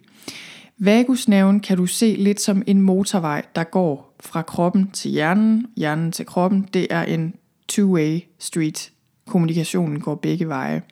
Vagusnerven 0.79 1.61
kan 1.61 1.77
du 1.77 1.87
se 1.87 2.17
lidt 2.19 2.41
som 2.41 2.63
en 2.67 2.81
motorvej, 2.81 3.43
der 3.55 3.65
går 3.65 4.12
fra 4.23 4.43
kroppen 4.43 4.91
til 4.91 5.11
hjernen, 5.11 5.67
hjernen 5.77 6.13
til 6.13 6.27
kroppen. 6.27 6.69
Det 6.75 6.87
er 6.91 7.03
en 7.03 7.35
two-way 7.73 8.37
street. 8.39 8.93
Kommunikationen 9.27 10.01
går 10.01 10.15
begge 10.15 10.49
veje. 10.49 10.83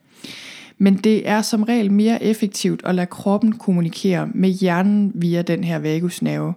Men 0.78 0.96
det 0.96 1.28
er 1.28 1.42
som 1.42 1.62
regel 1.62 1.92
mere 1.92 2.22
effektivt 2.22 2.80
at 2.84 2.94
lade 2.94 3.06
kroppen 3.06 3.52
kommunikere 3.52 4.28
med 4.34 4.48
hjernen 4.48 5.12
via 5.14 5.42
den 5.42 5.64
her 5.64 5.78
vagusnerve, 5.78 6.54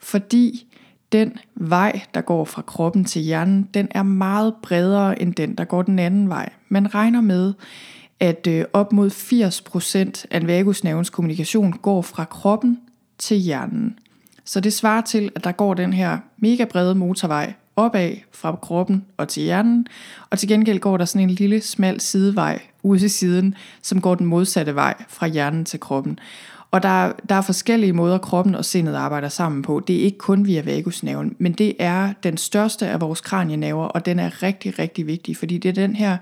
fordi 0.00 0.66
den 1.12 1.32
vej, 1.54 2.00
der 2.14 2.20
går 2.20 2.44
fra 2.44 2.62
kroppen 2.62 3.04
til 3.04 3.22
hjernen, 3.22 3.68
den 3.74 3.88
er 3.90 4.02
meget 4.02 4.54
bredere 4.62 5.22
end 5.22 5.34
den, 5.34 5.54
der 5.54 5.64
går 5.64 5.82
den 5.82 5.98
anden 5.98 6.28
vej. 6.28 6.48
Man 6.68 6.94
regner 6.94 7.20
med, 7.20 7.52
at 8.20 8.46
øh, 8.46 8.64
op 8.72 8.92
mod 8.92 9.10
80% 9.10 10.24
af 10.30 10.46
vagusnervens 10.46 11.10
kommunikation 11.10 11.72
går 11.72 12.02
fra 12.02 12.24
kroppen 12.24 12.80
til 13.18 13.36
hjernen. 13.36 13.98
Så 14.44 14.60
det 14.60 14.72
svarer 14.72 15.00
til, 15.00 15.30
at 15.34 15.44
der 15.44 15.52
går 15.52 15.74
den 15.74 15.92
her 15.92 16.18
mega 16.38 16.64
brede 16.64 16.94
motorvej 16.94 17.52
opad 17.76 18.12
fra 18.32 18.56
kroppen 18.62 19.04
og 19.16 19.28
til 19.28 19.42
hjernen, 19.42 19.86
og 20.30 20.38
til 20.38 20.48
gengæld 20.48 20.78
går 20.78 20.96
der 20.96 21.04
sådan 21.04 21.28
en 21.28 21.34
lille 21.34 21.60
smal 21.60 22.00
sidevej 22.00 22.60
ud 22.82 22.98
til 22.98 23.10
siden, 23.10 23.54
som 23.82 24.00
går 24.00 24.14
den 24.14 24.26
modsatte 24.26 24.74
vej 24.74 24.94
fra 25.08 25.26
hjernen 25.26 25.64
til 25.64 25.80
kroppen. 25.80 26.18
Og 26.70 26.82
der, 26.82 27.12
der 27.28 27.34
er 27.34 27.40
forskellige 27.40 27.92
måder, 27.92 28.18
kroppen 28.18 28.54
og 28.54 28.64
sindet 28.64 28.94
arbejder 28.94 29.28
sammen 29.28 29.62
på. 29.62 29.82
Det 29.86 29.96
er 29.96 30.04
ikke 30.04 30.18
kun 30.18 30.46
via 30.46 30.62
vagusnerven, 30.62 31.36
men 31.38 31.52
det 31.52 31.74
er 31.78 32.12
den 32.22 32.36
største 32.36 32.86
af 32.86 33.00
vores 33.00 33.20
kranienerver, 33.20 33.84
og 33.84 34.06
den 34.06 34.18
er 34.18 34.42
rigtig, 34.42 34.78
rigtig 34.78 35.06
vigtig, 35.06 35.36
fordi 35.36 35.58
det 35.58 35.68
er 35.68 35.72
den 35.72 35.96
her 35.96 36.16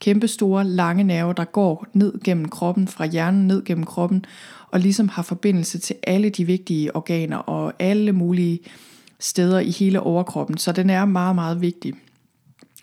kæmpe 0.00 0.28
store, 0.28 0.64
lange 0.64 1.04
nerve, 1.04 1.34
der 1.36 1.44
går 1.44 1.86
ned 1.92 2.20
gennem 2.24 2.48
kroppen, 2.48 2.88
fra 2.88 3.06
hjernen 3.06 3.46
ned 3.46 3.64
gennem 3.64 3.84
kroppen, 3.84 4.24
og 4.70 4.80
ligesom 4.80 5.08
har 5.08 5.22
forbindelse 5.22 5.78
til 5.78 5.96
alle 6.02 6.30
de 6.30 6.44
vigtige 6.44 6.96
organer 6.96 7.36
og 7.36 7.72
alle 7.78 8.12
mulige 8.12 8.60
steder 9.18 9.58
i 9.58 9.70
hele 9.70 10.00
overkroppen. 10.00 10.58
Så 10.58 10.72
den 10.72 10.90
er 10.90 11.04
meget, 11.04 11.34
meget 11.34 11.60
vigtig. 11.60 11.94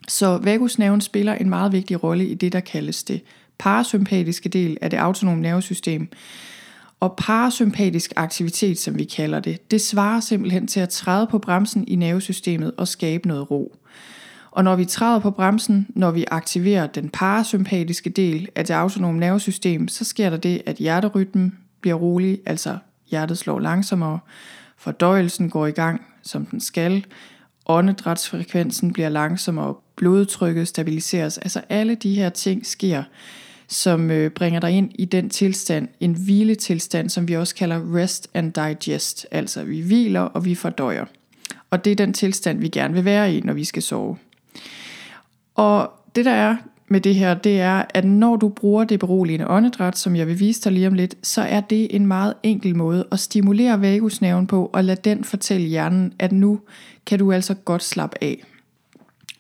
Så 0.08 0.38
vagusnerven 0.38 1.02
spiller 1.02 1.34
en 1.34 1.50
meget 1.50 1.72
vigtig 1.72 2.04
rolle 2.04 2.28
i 2.28 2.34
det, 2.34 2.54
der 2.54 2.60
kaldes 2.60 3.04
det 3.04 3.22
parasympatiske 3.58 4.50
del 4.50 4.78
af 4.82 4.90
det 4.90 4.98
autonome 4.98 5.42
nervesystem. 5.42 6.10
Og 7.00 7.16
parasympatisk 7.18 8.14
aktivitet, 8.16 8.80
som 8.80 8.98
vi 8.98 9.04
kalder 9.04 9.40
det, 9.40 9.72
det 9.72 9.82
svarer 9.82 10.20
simpelthen 10.20 10.68
til 10.68 10.80
at 10.80 10.90
træde 10.90 11.28
på 11.28 11.40
bremsen 11.40 11.88
i 11.88 11.96
nervesystemet 11.96 12.72
og 12.78 12.88
skabe 12.88 13.28
noget 13.28 13.52
ro. 13.52 13.76
Og 14.52 14.64
når 14.64 14.76
vi 14.76 14.86
træder 14.86 15.20
på 15.20 15.32
bremsen, 15.32 15.88
når 15.90 16.12
vi 16.12 16.26
aktiverer 16.32 16.88
den 16.88 17.10
parasympatiske 17.10 18.10
del 18.10 18.50
af 18.56 18.66
det 18.66 18.74
autonome 18.74 19.20
nervesystem, 19.20 19.88
så 19.88 20.04
sker 20.04 20.30
der 20.30 20.38
det, 20.38 20.62
at 20.66 20.76
hjerterytmen 20.76 21.58
bliver 21.82 21.96
rolig, 21.96 22.40
altså 22.46 22.78
hjertet 23.12 23.38
slår 23.38 23.60
langsommere, 23.60 24.20
fordøjelsen 24.78 25.50
går 25.50 25.68
i 25.68 25.72
gang, 25.72 26.02
som 26.24 26.46
den 26.46 26.60
skal, 26.60 27.06
åndedrætsfrekvensen 27.66 28.94
bliver 28.94 29.10
langsommere, 29.10 29.76
blodtrykket 29.96 30.68
stabiliseres. 30.68 31.38
Altså 31.38 31.62
alle 31.70 31.96
de 31.96 32.16
her 32.16 32.30
ting 32.30 32.66
sker, 32.66 33.04
som 33.68 34.12
øh, 34.12 34.32
bringer 34.32 34.60
dig 34.60 34.72
ind 34.72 34.92
i 34.96 35.06
den 35.06 35.30
tilstand, 35.30 35.88
en 36.00 36.14
hviletilstand, 36.14 37.10
som 37.10 37.28
vi 37.28 37.36
også 37.36 37.56
kalder 37.56 37.96
rest 37.96 38.30
and 38.34 38.54
digest. 38.54 39.28
Altså 39.32 39.64
vi 39.64 39.82
hviler 39.82 40.22
og 40.22 40.46
vi 40.46 40.56
fordøjer. 40.56 41.06
Og 41.70 41.86
det 41.86 41.92
er 41.92 41.96
den 41.96 42.14
tilstand, 42.14 42.60
vi 42.60 42.68
gerne 42.68 42.94
vil 42.94 43.06
være 43.06 43.34
i, 43.34 43.42
når 43.42 43.54
vi 43.54 43.64
skal 43.64 43.82
sove. 43.82 44.18
Og 45.56 45.92
det 46.16 46.26
der 46.26 46.32
er 46.32 46.56
med 46.88 47.02
det 47.02 47.16
her, 47.16 47.34
det 47.34 47.60
er, 47.60 47.84
at 47.90 48.06
når 48.06 48.36
du 48.36 48.50
bruger 48.50 48.84
det 48.84 49.00
beroligende 49.00 49.48
åndedræt, 49.48 49.98
som 49.98 50.16
jeg 50.16 50.28
vil 50.28 50.40
vise 50.40 50.62
dig 50.62 50.72
lige 50.72 50.88
om 50.88 50.94
lidt, 50.94 51.16
så 51.24 51.42
er 51.42 51.62
det 51.62 51.96
en 51.96 52.08
meget 52.08 52.34
enkel 52.44 52.76
måde 52.76 53.08
at 53.12 53.20
stimulere 53.20 53.82
vagusnerven 53.82 54.48
på, 54.48 54.70
og 54.74 54.84
lade 54.84 55.02
den 55.04 55.24
fortælle 55.24 55.68
hjernen, 55.68 56.14
at 56.20 56.32
nu 56.32 56.60
kan 57.06 57.20
du 57.20 57.32
altså 57.32 57.54
godt 57.54 57.84
slappe 57.84 58.18
af. 58.24 58.44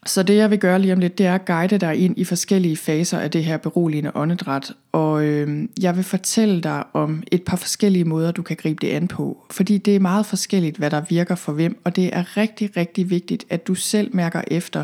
Så 0.05 0.23
det 0.23 0.37
jeg 0.37 0.49
vil 0.49 0.59
gøre 0.59 0.79
lige 0.79 0.93
om 0.93 0.99
lidt, 0.99 1.17
det 1.17 1.25
er 1.25 1.35
at 1.35 1.45
guide 1.45 1.77
dig 1.77 1.95
ind 1.95 2.17
i 2.17 2.23
forskellige 2.23 2.77
faser 2.77 3.19
af 3.19 3.31
det 3.31 3.43
her 3.43 3.57
beroligende 3.57 4.11
åndedræt. 4.15 4.71
Og 4.91 5.25
øh, 5.25 5.67
jeg 5.81 5.95
vil 5.95 6.03
fortælle 6.03 6.61
dig 6.61 6.83
om 6.93 7.23
et 7.31 7.43
par 7.43 7.57
forskellige 7.57 8.05
måder, 8.05 8.31
du 8.31 8.41
kan 8.41 8.57
gribe 8.57 8.87
det 8.87 8.93
an 8.93 9.07
på. 9.07 9.45
Fordi 9.51 9.77
det 9.77 9.95
er 9.95 9.99
meget 9.99 10.25
forskelligt, 10.25 10.77
hvad 10.77 10.89
der 10.89 11.01
virker 11.09 11.35
for 11.35 11.51
hvem. 11.51 11.81
Og 11.83 11.95
det 11.95 12.15
er 12.15 12.37
rigtig, 12.37 12.77
rigtig 12.77 13.09
vigtigt, 13.09 13.45
at 13.49 13.67
du 13.67 13.75
selv 13.75 14.15
mærker 14.15 14.41
efter, 14.47 14.83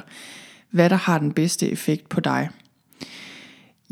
hvad 0.77 0.89
der 0.89 0.95
har 0.95 1.17
den 1.17 1.31
bedste 1.31 1.71
effekt 1.71 2.09
på 2.09 2.19
dig. 2.19 2.49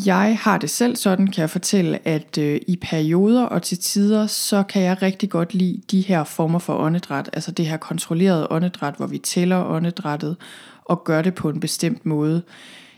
Jeg 0.05 0.37
har 0.41 0.57
det 0.57 0.69
selv 0.69 0.95
sådan, 0.95 1.27
kan 1.27 1.41
jeg 1.41 1.49
fortælle, 1.49 2.07
at 2.07 2.37
øh, 2.37 2.61
i 2.67 2.77
perioder 2.81 3.43
og 3.43 3.63
til 3.63 3.77
tider, 3.77 4.27
så 4.27 4.63
kan 4.63 4.81
jeg 4.81 5.01
rigtig 5.01 5.29
godt 5.29 5.53
lide 5.53 5.81
de 5.91 6.01
her 6.01 6.23
former 6.23 6.59
for 6.59 6.77
åndedræt, 6.77 7.29
altså 7.33 7.51
det 7.51 7.65
her 7.65 7.77
kontrollerede 7.77 8.47
åndedræt, 8.49 8.93
hvor 8.97 9.07
vi 9.07 9.17
tæller 9.17 9.65
åndedrættet 9.65 10.37
og 10.85 11.03
gør 11.03 11.21
det 11.21 11.35
på 11.35 11.49
en 11.49 11.59
bestemt 11.59 12.05
måde. 12.05 12.41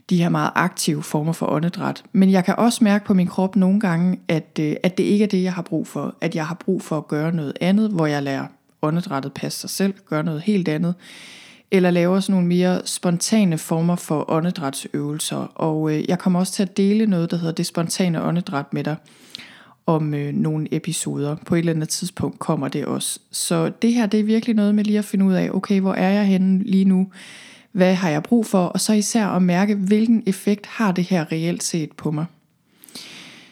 De 0.09 0.17
her 0.17 0.29
meget 0.29 0.51
aktive 0.55 1.03
former 1.03 1.33
for 1.33 1.47
åndedræt. 1.47 2.03
Men 2.11 2.31
jeg 2.31 2.45
kan 2.45 2.55
også 2.57 2.83
mærke 2.83 3.05
på 3.05 3.13
min 3.13 3.27
krop 3.27 3.55
nogle 3.55 3.79
gange, 3.79 4.19
at, 4.27 4.59
øh, 4.59 4.75
at 4.83 4.97
det 4.97 5.03
ikke 5.03 5.23
er 5.23 5.29
det, 5.29 5.43
jeg 5.43 5.53
har 5.53 5.61
brug 5.61 5.87
for. 5.87 6.15
At 6.21 6.35
jeg 6.35 6.47
har 6.47 6.55
brug 6.55 6.81
for 6.81 6.97
at 6.97 7.07
gøre 7.07 7.31
noget 7.31 7.53
andet, 7.61 7.89
hvor 7.89 8.05
jeg 8.05 8.23
lærer 8.23 8.45
åndedrættet 8.81 9.33
passe 9.33 9.59
sig 9.59 9.69
selv, 9.69 9.93
gøre 10.09 10.23
noget 10.23 10.41
helt 10.41 10.67
andet 10.67 10.95
eller 11.71 11.91
laver 11.91 12.19
sådan 12.19 12.33
nogle 12.33 12.47
mere 12.47 12.81
spontane 12.85 13.57
former 13.57 13.95
for 13.95 14.31
åndedrætsøvelser. 14.31 15.51
Og 15.55 15.93
øh, 15.93 16.09
jeg 16.09 16.19
kommer 16.19 16.39
også 16.39 16.53
til 16.53 16.63
at 16.63 16.77
dele 16.77 17.05
noget, 17.05 17.31
der 17.31 17.37
hedder 17.37 17.53
det 17.53 17.65
spontane 17.65 18.23
åndedræt 18.23 18.73
med 18.73 18.83
dig 18.83 18.95
om 19.85 20.13
øh, 20.13 20.33
nogle 20.33 20.67
episoder. 20.71 21.35
På 21.45 21.55
et 21.55 21.59
eller 21.59 21.73
andet 21.73 21.89
tidspunkt 21.89 22.39
kommer 22.39 22.67
det 22.67 22.85
også. 22.85 23.19
Så 23.31 23.71
det 23.81 23.93
her, 23.93 24.05
det 24.05 24.19
er 24.19 24.23
virkelig 24.23 24.55
noget 24.55 24.75
med 24.75 24.83
lige 24.83 24.99
at 24.99 25.05
finde 25.05 25.25
ud 25.25 25.33
af, 25.33 25.49
okay, 25.53 25.79
hvor 25.79 25.93
er 25.93 26.09
jeg 26.09 26.25
henne 26.25 26.63
lige 26.63 26.85
nu? 26.85 27.07
Hvad 27.71 27.95
har 27.95 28.09
jeg 28.09 28.23
brug 28.23 28.45
for? 28.45 28.65
Og 28.65 28.79
så 28.79 28.93
især 28.93 29.27
at 29.27 29.41
mærke, 29.41 29.75
hvilken 29.75 30.23
effekt 30.25 30.65
har 30.65 30.91
det 30.91 31.03
her 31.03 31.31
reelt 31.31 31.63
set 31.63 31.91
på 31.91 32.11
mig. 32.11 32.25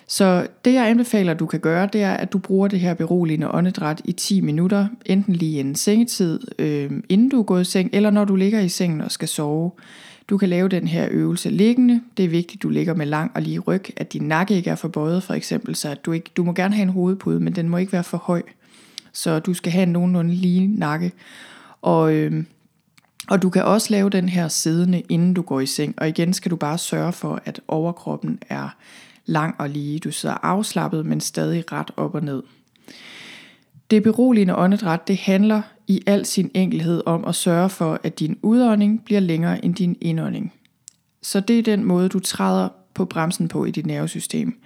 Så 0.07 0.47
det 0.65 0.73
jeg 0.73 0.89
anbefaler, 0.89 1.33
du 1.33 1.45
kan 1.45 1.59
gøre, 1.59 1.89
det 1.93 2.03
er, 2.03 2.13
at 2.13 2.33
du 2.33 2.37
bruger 2.37 2.67
det 2.67 2.79
her 2.79 2.93
beroligende 2.93 3.51
åndedræt 3.51 4.01
i 4.05 4.11
10 4.11 4.41
minutter, 4.41 4.87
enten 5.05 5.33
lige 5.33 5.59
en 5.59 5.75
sengetid, 5.75 6.39
øh, 6.59 6.91
inden 7.09 7.29
du 7.29 7.39
er 7.39 7.43
gået 7.43 7.61
i 7.61 7.71
seng, 7.71 7.89
eller 7.93 8.09
når 8.09 8.25
du 8.25 8.35
ligger 8.35 8.59
i 8.59 8.69
sengen 8.69 9.01
og 9.01 9.11
skal 9.11 9.27
sove. 9.27 9.71
Du 10.29 10.37
kan 10.37 10.49
lave 10.49 10.69
den 10.69 10.87
her 10.87 11.07
øvelse 11.11 11.49
liggende. 11.49 12.01
Det 12.17 12.25
er 12.25 12.29
vigtigt, 12.29 12.59
at 12.59 12.63
du 12.63 12.69
ligger 12.69 12.93
med 12.93 13.05
lang 13.05 13.31
og 13.35 13.41
lige 13.41 13.59
ryg, 13.59 13.83
at 13.97 14.13
din 14.13 14.21
nakke 14.21 14.55
ikke 14.55 14.69
er 14.69 14.75
for 14.75 14.87
bøjet 14.87 15.23
for 15.23 15.33
eksempel, 15.33 15.75
så 15.75 15.89
at 15.89 16.05
du, 16.05 16.11
ikke, 16.11 16.31
du 16.37 16.43
må 16.43 16.53
gerne 16.53 16.75
have 16.75 16.83
en 16.83 16.89
hovedpude, 16.89 17.39
men 17.39 17.55
den 17.55 17.69
må 17.69 17.77
ikke 17.77 17.93
være 17.93 18.03
for 18.03 18.17
høj. 18.17 18.41
Så 19.13 19.39
du 19.39 19.53
skal 19.53 19.71
have 19.71 19.83
en 19.83 19.91
nogenlunde 19.91 20.33
lige 20.33 20.67
nakke. 20.67 21.11
Og, 21.81 22.13
øh, 22.13 22.43
og 23.29 23.41
du 23.41 23.49
kan 23.49 23.63
også 23.63 23.87
lave 23.91 24.09
den 24.09 24.29
her 24.29 24.47
siddende, 24.47 25.03
inden 25.09 25.33
du 25.33 25.41
går 25.41 25.59
i 25.59 25.65
seng. 25.65 25.93
Og 25.97 26.07
igen 26.09 26.33
skal 26.33 26.51
du 26.51 26.55
bare 26.55 26.77
sørge 26.77 27.13
for, 27.13 27.41
at 27.45 27.61
overkroppen 27.67 28.39
er 28.49 28.69
lang 29.25 29.55
og 29.59 29.69
lige. 29.69 29.99
Du 29.99 30.11
sidder 30.11 30.35
afslappet, 30.43 31.05
men 31.05 31.21
stadig 31.21 31.71
ret 31.71 31.91
op 31.97 32.15
og 32.15 32.23
ned. 32.23 32.43
Det 33.91 34.03
beroligende 34.03 34.55
åndedræt, 34.55 35.07
det 35.07 35.17
handler 35.17 35.61
i 35.87 36.01
al 36.05 36.25
sin 36.25 36.51
enkelhed 36.53 37.01
om 37.05 37.25
at 37.25 37.35
sørge 37.35 37.69
for, 37.69 37.99
at 38.03 38.19
din 38.19 38.37
udånding 38.41 39.05
bliver 39.05 39.21
længere 39.21 39.65
end 39.65 39.75
din 39.75 39.97
indånding. 40.01 40.53
Så 41.21 41.39
det 41.39 41.59
er 41.59 41.63
den 41.63 41.83
måde, 41.83 42.09
du 42.09 42.19
træder 42.19 42.69
på 42.93 43.05
bremsen 43.05 43.47
på 43.47 43.65
i 43.65 43.71
dit 43.71 43.85
nervesystem. 43.85 44.61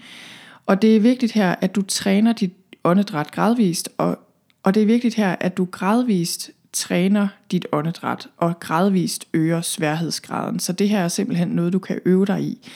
Og 0.65 0.81
det 0.81 0.95
er 0.95 0.99
vigtigt 0.99 1.31
her, 1.31 1.55
at 1.61 1.75
du 1.75 1.81
træner 1.81 2.33
dit 2.33 2.53
åndedræt 2.83 3.31
gradvist, 3.31 3.89
og, 3.97 4.19
og 4.63 4.73
det 4.73 4.81
er 4.81 4.87
vigtigt 4.87 5.15
her, 5.15 5.35
at 5.39 5.57
du 5.57 5.67
gradvist 5.71 6.51
træner 6.73 7.27
dit 7.51 7.67
åndedræt 7.71 8.27
og 8.37 8.59
gradvist 8.59 9.25
øger 9.33 9.61
sværhedsgraden. 9.61 10.59
Så 10.59 10.73
det 10.73 10.89
her 10.89 10.99
er 10.99 11.07
simpelthen 11.07 11.47
noget, 11.47 11.73
du 11.73 11.79
kan 11.79 11.99
øve 12.05 12.25
dig 12.25 12.41
i 12.41 12.67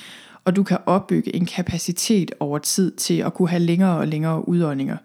og 0.45 0.55
du 0.55 0.63
kan 0.63 0.77
opbygge 0.85 1.35
en 1.35 1.45
kapacitet 1.45 2.31
over 2.39 2.57
tid 2.57 2.91
til 2.91 3.17
at 3.19 3.33
kunne 3.33 3.49
have 3.49 3.59
længere 3.59 3.97
og 3.97 4.07
længere 4.07 4.49
udåndinger. 4.49 4.97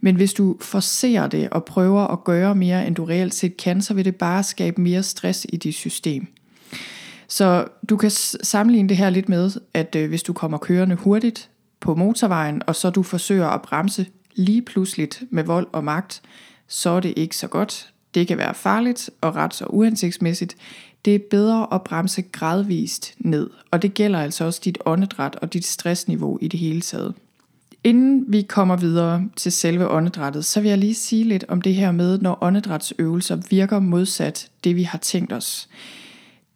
Men 0.00 0.16
hvis 0.16 0.32
du 0.32 0.56
forser 0.60 1.26
det 1.26 1.50
og 1.50 1.64
prøver 1.64 2.06
at 2.06 2.24
gøre 2.24 2.54
mere, 2.54 2.86
end 2.86 2.94
du 2.94 3.04
reelt 3.04 3.34
set 3.34 3.56
kan, 3.56 3.82
så 3.82 3.94
vil 3.94 4.04
det 4.04 4.16
bare 4.16 4.42
skabe 4.42 4.80
mere 4.80 5.02
stress 5.02 5.46
i 5.48 5.56
dit 5.56 5.74
system. 5.74 6.26
Så 7.28 7.66
du 7.88 7.96
kan 7.96 8.10
sammenligne 8.42 8.88
det 8.88 8.96
her 8.96 9.10
lidt 9.10 9.28
med, 9.28 9.50
at 9.74 9.96
øh, 9.96 10.08
hvis 10.08 10.22
du 10.22 10.32
kommer 10.32 10.58
kørende 10.58 10.96
hurtigt 10.96 11.50
på 11.80 11.94
motorvejen, 11.94 12.62
og 12.66 12.76
så 12.76 12.90
du 12.90 13.02
forsøger 13.02 13.46
at 13.46 13.62
bremse 13.62 14.06
lige 14.34 14.62
pludseligt 14.62 15.22
med 15.30 15.44
vold 15.44 15.66
og 15.72 15.84
magt, 15.84 16.22
så 16.68 16.90
er 16.90 17.00
det 17.00 17.14
ikke 17.16 17.36
så 17.36 17.48
godt. 17.48 17.90
Det 18.14 18.28
kan 18.28 18.38
være 18.38 18.54
farligt 18.54 19.10
og 19.20 19.36
ret 19.36 19.54
så 19.54 19.64
uhensigtsmæssigt. 19.64 20.56
Det 21.04 21.14
er 21.14 21.18
bedre 21.30 21.74
at 21.74 21.82
bremse 21.82 22.22
gradvist 22.22 23.14
ned, 23.18 23.50
og 23.70 23.82
det 23.82 23.94
gælder 23.94 24.18
altså 24.18 24.44
også 24.44 24.60
dit 24.64 24.78
åndedræt 24.84 25.36
og 25.42 25.52
dit 25.52 25.66
stressniveau 25.66 26.38
i 26.40 26.48
det 26.48 26.60
hele 26.60 26.80
taget. 26.80 27.14
Inden 27.84 28.24
vi 28.28 28.42
kommer 28.42 28.76
videre 28.76 29.28
til 29.36 29.52
selve 29.52 29.88
åndedrættet, 29.88 30.44
så 30.44 30.60
vil 30.60 30.68
jeg 30.68 30.78
lige 30.78 30.94
sige 30.94 31.24
lidt 31.24 31.44
om 31.48 31.62
det 31.62 31.74
her 31.74 31.92
med, 31.92 32.18
når 32.18 32.38
åndedrætsøvelser 32.40 33.38
virker 33.50 33.78
modsat 33.78 34.48
det, 34.64 34.76
vi 34.76 34.82
har 34.82 34.98
tænkt 34.98 35.32
os. 35.32 35.68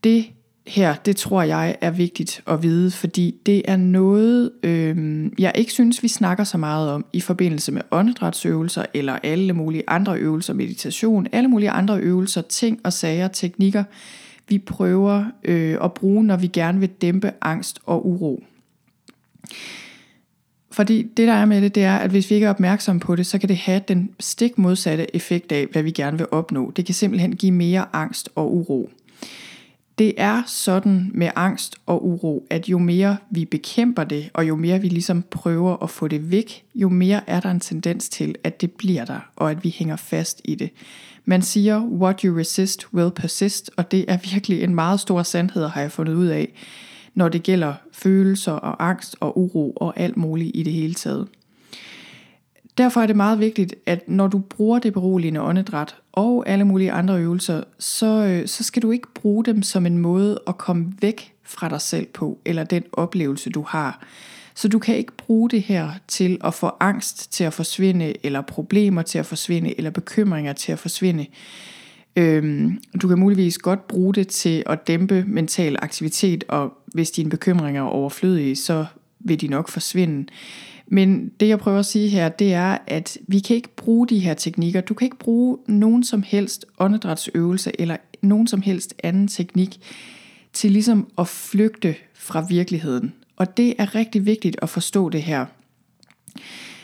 Det 0.05 0.27
her, 0.67 0.95
det 0.95 1.17
tror 1.17 1.43
jeg 1.43 1.77
er 1.81 1.91
vigtigt 1.91 2.43
at 2.47 2.63
vide, 2.63 2.91
fordi 2.91 3.35
det 3.47 3.63
er 3.65 3.77
noget, 3.77 4.51
øh, 4.63 5.27
jeg 5.39 5.53
ikke 5.55 5.73
synes, 5.73 6.03
vi 6.03 6.09
snakker 6.09 6.45
så 6.45 6.59
meget 6.59 6.91
om 6.91 7.05
i 7.13 7.21
forbindelse 7.21 7.73
med 7.73 7.83
åndedrætsøvelser, 7.91 8.85
eller 8.95 9.19
alle 9.23 9.53
mulige 9.53 9.83
andre 9.89 10.19
øvelser, 10.19 10.55
meditation, 10.55 11.27
alle 11.33 11.49
mulige 11.49 11.71
andre 11.71 12.01
øvelser, 12.01 12.43
ting 12.43 12.81
og 12.85 12.93
sager, 12.93 13.29
teknikker, 13.29 13.85
vi 14.49 14.59
prøver 14.59 15.25
øh, 15.45 15.79
at 15.85 15.95
bruge, 15.95 16.25
når 16.25 16.37
vi 16.37 16.47
gerne 16.47 16.81
vil 16.81 16.89
dæmpe 16.89 17.33
angst 17.41 17.79
og 17.87 18.07
uro. 18.07 18.45
Fordi 20.71 21.03
det 21.03 21.29
der 21.29 21.35
er 21.35 21.45
med 21.45 21.63
det, 21.63 21.75
det 21.75 21.85
er, 21.85 21.97
at 21.97 22.11
hvis 22.11 22.31
vi 22.31 22.35
ikke 22.35 22.47
er 22.47 22.51
opmærksomme 22.51 23.01
på 23.01 23.17
det, 23.17 23.27
så 23.27 23.39
kan 23.39 23.49
det 23.49 23.57
have 23.57 23.81
den 23.89 24.11
stik 24.21 24.59
modsatte 24.59 25.17
effekt 25.17 25.53
af, 25.53 25.67
hvad 25.67 25.83
vi 25.83 25.91
gerne 25.91 26.19
vil 26.19 26.27
opnå. 26.31 26.71
Det 26.77 26.87
kan 26.87 26.95
simpelthen 26.95 27.37
give 27.37 27.53
mere 27.53 27.87
angst 27.93 28.29
og 28.35 28.57
uro. 28.57 28.91
Det 29.99 30.15
er 30.17 30.43
sådan 30.47 31.11
med 31.15 31.31
angst 31.37 31.77
og 31.87 32.07
uro, 32.07 32.47
at 32.51 32.69
jo 32.69 32.79
mere 32.79 33.17
vi 33.31 33.45
bekæmper 33.45 34.05
det, 34.05 34.31
og 34.35 34.49
jo 34.49 34.57
mere 34.57 34.81
vi 34.81 34.89
ligesom 34.89 35.25
prøver 35.31 35.83
at 35.83 35.91
få 35.91 36.09
det 36.09 36.31
væk, 36.31 36.65
jo 36.75 36.89
mere 36.89 37.21
er 37.27 37.41
der 37.41 37.51
en 37.51 37.61
tendens 37.61 38.09
til, 38.09 38.35
at 38.45 38.61
det 38.61 38.73
bliver 38.73 39.05
der, 39.05 39.21
og 39.37 39.51
at 39.51 39.65
vi 39.65 39.75
hænger 39.79 39.97
fast 39.97 40.41
i 40.45 40.55
det. 40.55 40.71
Man 41.25 41.43
siger, 41.43 41.83
what 41.83 42.21
you 42.21 42.37
resist 42.37 42.95
will 42.95 43.11
persist, 43.11 43.71
og 43.77 43.91
det 43.91 44.05
er 44.09 44.19
virkelig 44.33 44.63
en 44.63 44.75
meget 44.75 45.01
stor 45.01 45.23
sandhed, 45.23 45.67
har 45.67 45.81
jeg 45.81 45.93
fundet 45.93 46.15
ud 46.15 46.27
af, 46.27 46.53
når 47.15 47.29
det 47.29 47.43
gælder 47.43 47.75
følelser 47.93 48.53
og 48.53 48.89
angst 48.89 49.17
og 49.21 49.39
uro 49.39 49.73
og 49.77 50.01
alt 50.01 50.17
muligt 50.17 50.51
i 50.55 50.63
det 50.63 50.73
hele 50.73 50.95
taget. 50.95 51.29
Derfor 52.79 53.01
er 53.01 53.07
det 53.07 53.17
meget 53.17 53.39
vigtigt, 53.39 53.75
at 53.87 54.09
når 54.09 54.27
du 54.27 54.39
bruger 54.39 54.79
det 54.79 54.93
beroligende 54.93 55.41
åndedræt 55.41 55.97
og 56.19 56.49
alle 56.49 56.65
mulige 56.65 56.93
andre 56.93 57.21
øvelser, 57.21 57.63
så, 57.79 58.07
øh, 58.07 58.49
så 58.49 58.65
skal 58.65 58.83
du 58.83 58.91
ikke 58.91 59.09
bruge 59.15 59.45
dem 59.45 59.63
som 59.63 59.87
en 59.87 59.99
måde 59.99 60.41
at 60.47 60.59
komme 60.59 60.93
væk 61.01 61.33
fra 61.45 61.69
dig 61.69 61.81
selv 61.81 62.07
på, 62.07 62.39
eller 62.45 62.65
den 62.65 62.83
oplevelse, 62.93 63.51
du 63.51 63.63
har. 63.63 64.03
Så 64.55 64.69
du 64.69 64.79
kan 64.79 64.97
ikke 64.97 65.17
bruge 65.17 65.51
det 65.51 65.63
her 65.63 65.91
til 66.09 66.39
at 66.45 66.55
få 66.55 66.71
angst 66.81 67.33
til 67.33 67.45
at 67.45 67.53
forsvinde, 67.53 68.27
eller 68.27 68.41
problemer 68.41 69.03
til 69.03 69.19
at 69.19 69.27
forsvinde, 69.27 69.75
eller 69.77 69.91
bekymringer 69.91 70.53
til 70.53 70.73
at 70.73 70.79
forsvinde. 70.79 71.27
Øhm, 72.17 72.79
du 73.03 73.09
kan 73.09 73.19
muligvis 73.19 73.59
godt 73.59 73.89
bruge 73.89 74.15
det 74.15 74.29
til 74.29 74.63
at 74.67 74.87
dæmpe 74.87 75.25
mental 75.27 75.77
aktivitet, 75.83 76.45
og 76.49 76.73
hvis 76.87 77.11
dine 77.11 77.31
bekymringer 77.31 77.83
er 77.83 77.87
overflødige, 77.87 78.57
så 78.57 78.87
vil 79.21 79.41
de 79.41 79.49
nok 79.49 79.69
forsvinde. 79.69 80.27
Men 80.91 81.29
det 81.41 81.49
jeg 81.49 81.59
prøver 81.59 81.79
at 81.79 81.87
sige 81.87 82.09
her, 82.09 82.29
det 82.29 82.55
er, 82.55 82.79
at 82.87 83.19
vi 83.27 83.39
kan 83.39 83.57
ikke 83.57 83.77
bruge 83.77 84.09
de 84.09 84.19
her 84.19 84.35
teknikker. 84.35 84.81
Du 84.81 84.95
kan 84.95 85.05
ikke 85.05 85.19
bruge 85.19 85.59
nogen 85.67 86.05
som 86.05 86.23
helst 86.23 86.67
åndedrætsøvelse 86.79 87.81
eller 87.81 87.97
nogen 88.23 88.47
som 88.47 88.63
helst 88.63 88.95
anden 89.03 89.29
teknik 89.29 89.81
til 90.53 90.71
ligesom 90.71 91.09
at 91.19 91.29
flygte 91.29 91.95
fra 92.15 92.47
virkeligheden. 92.49 93.13
Og 93.37 93.57
det 93.57 93.75
er 93.79 93.95
rigtig 93.95 94.27
vigtigt 94.27 94.57
at 94.63 94.69
forstå 94.69 95.09
det 95.09 95.23
her. 95.23 95.47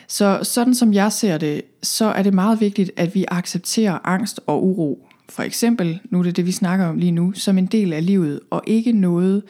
Så 0.09 0.41
sådan 0.43 0.75
som 0.75 0.93
jeg 0.93 1.13
ser 1.13 1.39
det, 1.39 1.63
så 1.83 2.05
er 2.05 2.23
det 2.23 2.35
meget 2.35 2.61
vigtigt, 2.61 2.91
at 2.97 3.15
vi 3.15 3.25
accepterer 3.29 3.99
angst 4.05 4.41
og 4.47 4.65
uro. 4.65 5.09
For 5.29 5.43
eksempel, 5.43 6.01
nu 6.11 6.19
er 6.19 6.23
det 6.23 6.37
det, 6.37 6.47
vi 6.47 6.53
snakker 6.53 6.87
om 6.87 6.99
lige 6.99 7.13
nu, 7.13 7.33
som 7.33 7.59
en 7.59 7.67
del 7.67 7.93
af 7.93 8.07
livet, 8.07 8.41
og 8.51 8.63
ikke 8.67 8.93
noget, 8.93 9.43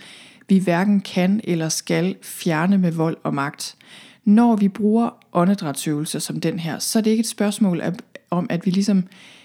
vi 0.48 0.58
hverken 0.58 1.00
kan 1.00 1.40
eller 1.44 1.68
skal 1.68 2.16
fjerne 2.22 2.78
med 2.78 2.92
vold 2.92 3.16
og 3.22 3.34
magt. 3.34 3.76
Når 4.24 4.56
vi 4.56 4.68
bruger 4.68 5.10
åndedrætsøvelser 5.32 6.18
som 6.18 6.40
den 6.40 6.58
her, 6.58 6.78
så 6.78 6.98
er 6.98 7.02
det 7.02 7.10
ikke 7.10 7.20
et 7.20 7.26
spørgsmål 7.26 7.82
om, 8.30 8.46
at 8.50 8.66
vi 8.66 8.70
ligesom 8.70 9.04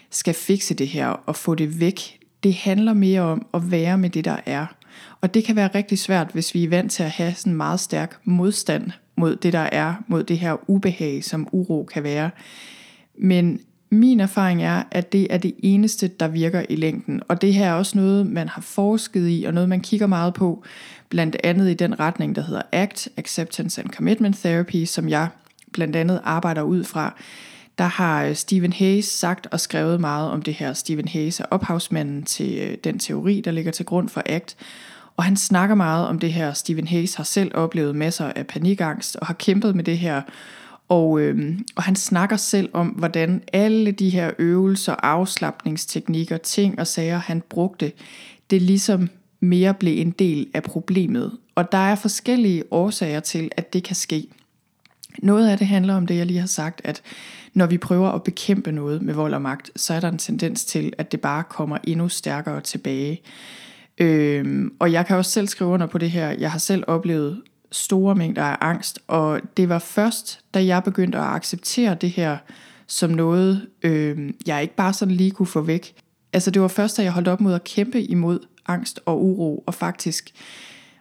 skal 0.10 0.34
fikse 0.34 0.74
det 0.74 0.88
her 0.88 1.08
og 1.08 1.36
få 1.36 1.56
det 1.56 1.80
væk. 1.80 2.20
Det 2.44 2.54
handler 2.54 2.94
mere 2.94 3.22
om 3.22 3.46
at 3.54 3.72
være 3.72 3.98
med 3.98 4.10
det, 4.10 4.26
der 4.26 4.38
er. 4.46 4.66
Og 5.22 5.34
det 5.34 5.44
kan 5.44 5.56
være 5.56 5.70
rigtig 5.76 6.00
svært, 6.00 6.30
hvis 6.34 6.54
vi 6.54 6.64
er 6.64 6.70
vant 6.70 6.92
til 6.92 7.04
at 7.04 7.12
have 7.12 7.34
sådan 7.34 7.54
meget 7.54 7.80
stærk 7.80 8.20
modstand 8.24 8.92
mod 9.16 9.36
det, 9.36 9.54
der 9.54 9.70
er, 9.72 9.96
mod 10.08 10.24
det 10.24 10.38
her 10.40 10.70
ubehag, 10.70 11.24
som 11.24 11.48
uro 11.52 11.90
kan 11.94 12.04
være. 12.04 12.30
Men 13.18 13.60
min 13.90 14.20
erfaring 14.20 14.64
er, 14.64 14.84
at 14.92 15.14
det 15.14 15.28
er 15.30 15.38
det 15.38 15.54
eneste, 15.64 16.08
der 16.08 16.28
virker 16.28 16.66
i 16.70 16.76
længden. 16.76 17.22
Og 17.28 17.42
det 17.42 17.54
her 17.54 17.70
er 17.70 17.74
også 17.74 17.98
noget, 17.98 18.28
man 18.28 18.48
har 18.48 18.62
forsket 18.62 19.30
i, 19.30 19.44
og 19.44 19.54
noget, 19.54 19.70
man 19.70 19.82
kigger 19.82 20.08
meget 20.08 20.34
på, 20.34 20.64
blandt 21.10 21.38
andet 21.44 21.70
i 21.70 21.74
den 21.74 22.00
retning, 22.00 22.36
der 22.36 22.42
hedder 22.42 22.62
ACT, 22.72 23.08
Acceptance 23.18 23.82
and 23.82 23.90
Commitment 23.90 24.38
Therapy, 24.38 24.86
som 24.86 25.10
jeg 25.10 25.28
blandt 25.72 25.96
andet 25.96 26.22
arbejder 26.24 26.62
ud 26.62 26.84
fra. 26.84 27.16
Der 27.78 27.86
har 27.86 28.24
øh, 28.24 28.36
Stephen 28.36 28.74
Hayes 28.74 29.06
sagt 29.06 29.48
og 29.52 29.60
skrevet 29.60 30.00
meget 30.00 30.32
om 30.32 30.42
det 30.42 30.54
her. 30.54 30.74
Stephen 30.74 31.08
Hayes 31.08 31.40
er 31.40 31.46
ophavsmanden 31.52 32.24
til 32.24 32.58
øh, 32.58 32.78
den 32.84 33.00
teori, 33.00 33.42
der 33.46 33.52
ligger 33.52 33.72
til 33.72 33.86
grund 33.86 34.10
for 34.10 34.24
ACT. 34.26 34.56
Og 35.18 35.24
han 35.24 35.38
snakker 35.38 35.76
meget 35.76 36.08
om 36.08 36.20
det 36.20 36.34
her. 36.34 36.54
Stephen 36.54 36.88
Hayes 36.88 37.16
har 37.16 37.24
selv 37.24 37.52
oplevet 37.54 37.96
masser 37.96 38.26
af 38.26 38.48
panikangst 38.48 39.16
og 39.16 39.28
har 39.28 39.34
kæmpet 39.34 39.76
med 39.76 39.84
det 39.84 39.98
her 39.98 40.22
og, 40.90 41.20
øhm, 41.20 41.66
og 41.76 41.84
han 41.84 41.96
snakker 41.96 42.38
selv 42.38 42.70
om, 42.74 42.88
hvordan 42.88 43.44
alle 43.54 43.92
de 43.92 44.10
her 44.10 44.32
øvelser, 44.40 44.96
afslappningsteknikker, 45.04 46.38
ting 46.38 46.80
og 46.80 46.88
sager, 46.88 47.18
han 47.18 47.42
brugte, 47.50 47.92
det 48.50 48.62
ligesom 48.62 49.10
mere 49.40 49.74
blev 49.74 50.02
en 50.02 50.12
del 50.12 50.48
af 50.54 50.64
problemet. 50.64 51.38
Og 51.56 51.72
der 51.72 51.78
er 51.78 51.96
forskellige 51.96 52.64
årsager 52.72 53.20
til, 53.20 53.52
at 53.58 53.74
det 53.74 53.84
kan 53.84 53.96
ske. 53.96 54.28
Noget 55.20 55.50
af 55.50 55.58
det 55.58 55.68
handler 55.68 55.96
om 55.96 56.08
det, 56.08 56.18
jeg 56.18 56.26
lige 56.26 56.40
har 56.40 56.48
sagt, 56.48 56.82
at 56.84 57.02
når 57.54 57.66
vi 57.66 57.78
prøver 57.78 58.10
at 58.10 58.24
bekæmpe 58.24 58.72
noget 58.72 59.02
med 59.02 59.14
vold 59.14 59.34
og 59.34 59.42
magt, 59.42 59.72
så 59.76 59.94
er 59.94 60.00
der 60.00 60.10
en 60.10 60.18
tendens 60.18 60.66
til, 60.66 60.94
at 60.98 61.12
det 61.12 61.22
bare 61.22 61.44
kommer 61.44 61.78
endnu 61.84 62.10
stærkere 62.10 62.62
tilbage. 62.62 63.22
Øhm, 63.98 64.74
og 64.80 64.92
jeg 64.92 65.06
kan 65.06 65.18
også 65.18 65.32
selv 65.32 65.48
skrive 65.48 65.70
under 65.70 65.88
på 65.88 65.98
det 65.98 66.12
her. 66.12 66.30
Jeg 66.30 66.52
har 66.52 66.60
selv 66.60 66.84
oplevet 66.88 67.42
store 67.72 68.16
mængder 68.16 68.44
af 68.44 68.58
angst, 68.62 69.00
og 69.08 69.42
det 69.58 69.70
var 69.70 69.80
først, 69.80 70.40
da 70.54 70.66
jeg 70.66 70.84
begyndte 70.84 71.18
at 71.18 71.24
acceptere 71.24 71.96
det 71.96 72.10
her 72.10 72.38
som 72.88 73.10
noget, 73.10 73.68
øh, 73.84 74.34
jeg 74.46 74.62
ikke 74.62 74.76
bare 74.76 74.94
sådan 74.94 75.16
lige 75.16 75.32
kunne 75.32 75.48
få 75.48 75.62
væk. 75.62 75.94
Altså 76.34 76.52
det 76.52 76.62
var 76.62 76.68
først, 76.68 76.98
da 76.98 77.04
jeg 77.04 77.12
holdt 77.12 77.28
op 77.28 77.42
mod 77.42 77.54
at 77.54 77.64
kæmpe 77.64 78.02
imod 78.02 78.40
angst 78.70 79.00
og 79.06 79.26
uro, 79.26 79.64
og 79.68 79.74
faktisk 79.74 80.32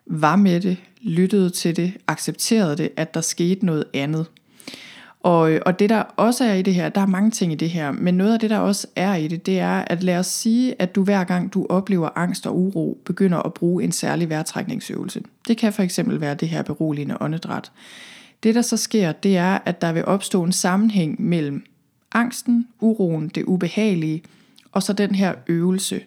var 0.06 0.36
med 0.36 0.60
det, 0.60 0.76
lyttede 1.00 1.50
til 1.50 1.76
det, 1.76 1.92
accepterede 2.08 2.76
det, 2.76 2.90
at 2.96 3.14
der 3.14 3.20
skete 3.20 3.66
noget 3.66 3.84
andet. 3.94 4.26
Og, 5.20 5.52
øh, 5.52 5.60
og 5.66 5.78
det 5.78 5.90
der 5.90 6.02
også 6.16 6.44
er 6.44 6.54
i 6.54 6.62
det 6.62 6.74
her, 6.74 6.88
der 6.88 7.00
er 7.00 7.06
mange 7.06 7.30
ting 7.30 7.52
i 7.52 7.54
det 7.54 7.70
her, 7.70 7.92
men 7.92 8.14
noget 8.14 8.32
af 8.32 8.40
det 8.40 8.50
der 8.50 8.58
også 8.58 8.86
er 8.96 9.14
i 9.14 9.28
det, 9.28 9.46
det 9.46 9.58
er 9.58 9.84
at 9.86 10.02
lad 10.02 10.18
os 10.18 10.26
sige, 10.26 10.82
at 10.82 10.94
du 10.94 11.04
hver 11.04 11.24
gang 11.24 11.54
du 11.54 11.66
oplever 11.68 12.08
angst 12.14 12.46
og 12.46 12.58
uro, 12.58 12.98
begynder 13.04 13.38
at 13.38 13.54
bruge 13.54 13.84
en 13.84 13.92
særlig 13.92 14.28
vejrtrækningsøvelse. 14.28 15.22
Det 15.48 15.56
kan 15.56 15.72
for 15.72 15.82
eksempel 15.82 16.20
være 16.20 16.34
det 16.34 16.48
her 16.48 16.62
beroligende 16.62 17.16
åndedræt. 17.20 17.72
Det 18.42 18.54
der 18.54 18.62
så 18.62 18.76
sker, 18.76 19.12
det 19.12 19.36
er, 19.36 19.58
at 19.64 19.80
der 19.80 19.92
vil 19.92 20.04
opstå 20.04 20.42
en 20.42 20.52
sammenhæng 20.52 21.22
mellem 21.22 21.64
angsten, 22.12 22.68
uroen, 22.80 23.28
det 23.28 23.44
ubehagelige, 23.44 24.22
og 24.72 24.82
så 24.82 24.92
den 24.92 25.14
her 25.14 25.34
øvelse. 25.46 26.00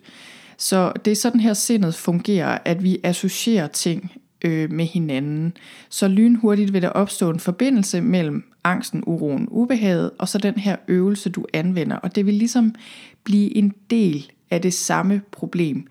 Så 0.61 0.93
det 1.05 1.11
er 1.11 1.15
sådan 1.15 1.39
her 1.39 1.53
sindet 1.53 1.95
fungerer, 1.95 2.57
at 2.65 2.83
vi 2.83 2.99
associerer 3.03 3.67
ting 3.67 4.11
øh, 4.41 4.71
med 4.71 4.85
hinanden. 4.85 5.53
Så 5.89 6.07
lynhurtigt 6.07 6.73
vil 6.73 6.81
der 6.81 6.89
opstå 6.89 7.29
en 7.29 7.39
forbindelse 7.39 8.01
mellem 8.01 8.43
angsten, 8.63 9.03
uroen, 9.05 9.47
ubehaget, 9.51 10.11
og 10.17 10.29
så 10.29 10.37
den 10.37 10.53
her 10.55 10.75
øvelse, 10.87 11.29
du 11.29 11.45
anvender. 11.53 11.95
Og 11.95 12.15
det 12.15 12.25
vil 12.25 12.33
ligesom 12.33 12.75
blive 13.23 13.57
en 13.57 13.73
del 13.89 14.31
af 14.51 14.61
det 14.61 14.73
samme 14.73 15.21
problem. 15.31 15.87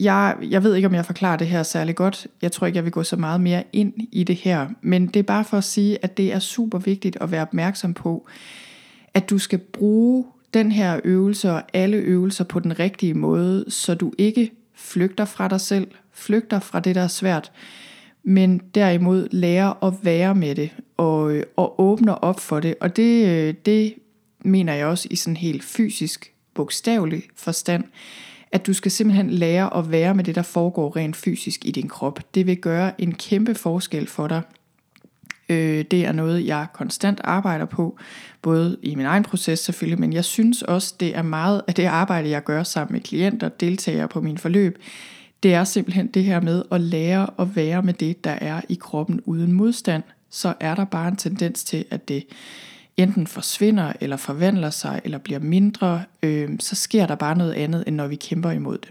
Jeg, 0.00 0.36
jeg 0.42 0.62
ved 0.62 0.74
ikke, 0.74 0.88
om 0.88 0.94
jeg 0.94 1.06
forklarer 1.06 1.36
det 1.36 1.46
her 1.46 1.62
særlig 1.62 1.94
godt. 1.94 2.26
Jeg 2.42 2.52
tror 2.52 2.66
ikke, 2.66 2.76
jeg 2.76 2.84
vil 2.84 2.92
gå 2.92 3.02
så 3.02 3.16
meget 3.16 3.40
mere 3.40 3.64
ind 3.72 3.92
i 4.12 4.24
det 4.24 4.36
her. 4.36 4.68
Men 4.82 5.06
det 5.06 5.16
er 5.16 5.22
bare 5.22 5.44
for 5.44 5.56
at 5.56 5.64
sige, 5.64 6.04
at 6.04 6.16
det 6.16 6.32
er 6.32 6.38
super 6.38 6.78
vigtigt 6.78 7.16
at 7.20 7.30
være 7.30 7.42
opmærksom 7.42 7.94
på, 7.94 8.26
at 9.14 9.30
du 9.30 9.38
skal 9.38 9.58
bruge 9.58 10.24
den 10.54 10.72
her 10.72 11.00
øvelse 11.04 11.50
og 11.50 11.62
alle 11.72 11.96
øvelser 11.96 12.44
på 12.44 12.60
den 12.60 12.78
rigtige 12.78 13.14
måde, 13.14 13.64
så 13.68 13.94
du 13.94 14.12
ikke 14.18 14.50
flygter 14.74 15.24
fra 15.24 15.48
dig 15.48 15.60
selv, 15.60 15.88
flygter 16.12 16.60
fra 16.60 16.80
det, 16.80 16.94
der 16.94 17.02
er 17.02 17.08
svært, 17.08 17.52
men 18.22 18.60
derimod 18.74 19.28
lærer 19.30 19.84
at 19.84 19.94
være 20.02 20.34
med 20.34 20.54
det 20.54 20.70
og, 20.96 21.32
øh, 21.32 21.42
og 21.56 21.80
åbner 21.80 22.12
op 22.12 22.40
for 22.40 22.60
det. 22.60 22.74
Og 22.80 22.96
det, 22.96 23.26
øh, 23.28 23.54
det 23.66 23.94
mener 24.44 24.74
jeg 24.74 24.86
også 24.86 25.08
i 25.10 25.16
sådan 25.16 25.36
helt 25.36 25.64
fysisk, 25.64 26.32
bogstavelig 26.54 27.22
forstand, 27.36 27.84
at 28.52 28.66
du 28.66 28.72
skal 28.72 28.90
simpelthen 28.90 29.30
lære 29.30 29.76
at 29.76 29.90
være 29.90 30.14
med 30.14 30.24
det, 30.24 30.34
der 30.34 30.42
foregår 30.42 30.96
rent 30.96 31.16
fysisk 31.16 31.64
i 31.64 31.70
din 31.70 31.88
krop. 31.88 32.20
Det 32.34 32.46
vil 32.46 32.56
gøre 32.56 33.00
en 33.00 33.14
kæmpe 33.14 33.54
forskel 33.54 34.06
for 34.06 34.28
dig. 34.28 34.42
Øh, 35.48 35.84
det 35.90 36.06
er 36.06 36.12
noget, 36.12 36.46
jeg 36.46 36.66
konstant 36.72 37.20
arbejder 37.24 37.64
på, 37.64 37.98
både 38.42 38.76
i 38.82 38.94
min 38.94 39.06
egen 39.06 39.22
proces 39.22 39.58
selvfølgelig, 39.58 40.00
men 40.00 40.12
jeg 40.12 40.24
synes 40.24 40.62
også, 40.62 40.94
det 41.00 41.16
er 41.16 41.22
meget 41.22 41.62
af 41.68 41.74
det 41.74 41.84
arbejde, 41.84 42.30
jeg 42.30 42.44
gør 42.44 42.62
sammen 42.62 42.92
med 42.92 43.00
klienter, 43.00 43.48
deltagere 43.48 44.08
på 44.08 44.20
min 44.20 44.38
forløb, 44.38 44.78
det 45.42 45.54
er 45.54 45.64
simpelthen 45.64 46.06
det 46.06 46.24
her 46.24 46.40
med 46.40 46.62
at 46.70 46.80
lære 46.80 47.26
at 47.38 47.56
være 47.56 47.82
med 47.82 47.94
det, 47.94 48.24
der 48.24 48.30
er 48.30 48.60
i 48.68 48.74
kroppen 48.74 49.20
uden 49.24 49.52
modstand. 49.52 50.02
Så 50.30 50.54
er 50.60 50.74
der 50.74 50.84
bare 50.84 51.08
en 51.08 51.16
tendens 51.16 51.64
til, 51.64 51.84
at 51.90 52.08
det 52.08 52.24
enten 52.96 53.26
forsvinder, 53.26 53.92
eller 54.00 54.16
forvandler 54.16 54.70
sig, 54.70 55.00
eller 55.04 55.18
bliver 55.18 55.40
mindre. 55.40 56.02
Øh, 56.22 56.50
så 56.60 56.74
sker 56.76 57.06
der 57.06 57.14
bare 57.14 57.38
noget 57.38 57.52
andet, 57.52 57.84
end 57.86 57.96
når 57.96 58.06
vi 58.06 58.16
kæmper 58.16 58.50
imod 58.50 58.78
det. 58.78 58.90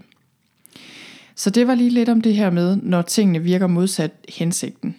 Så 1.36 1.50
det 1.50 1.68
var 1.68 1.76
lige 1.76 1.90
lidt 1.90 2.10
om 2.10 2.22
det 2.22 2.36
her 2.36 2.50
med, 2.50 2.76
når 2.76 3.02
tingene 3.02 3.40
virker 3.40 3.68
modsat 3.68 4.12
hensigten. 4.30 4.96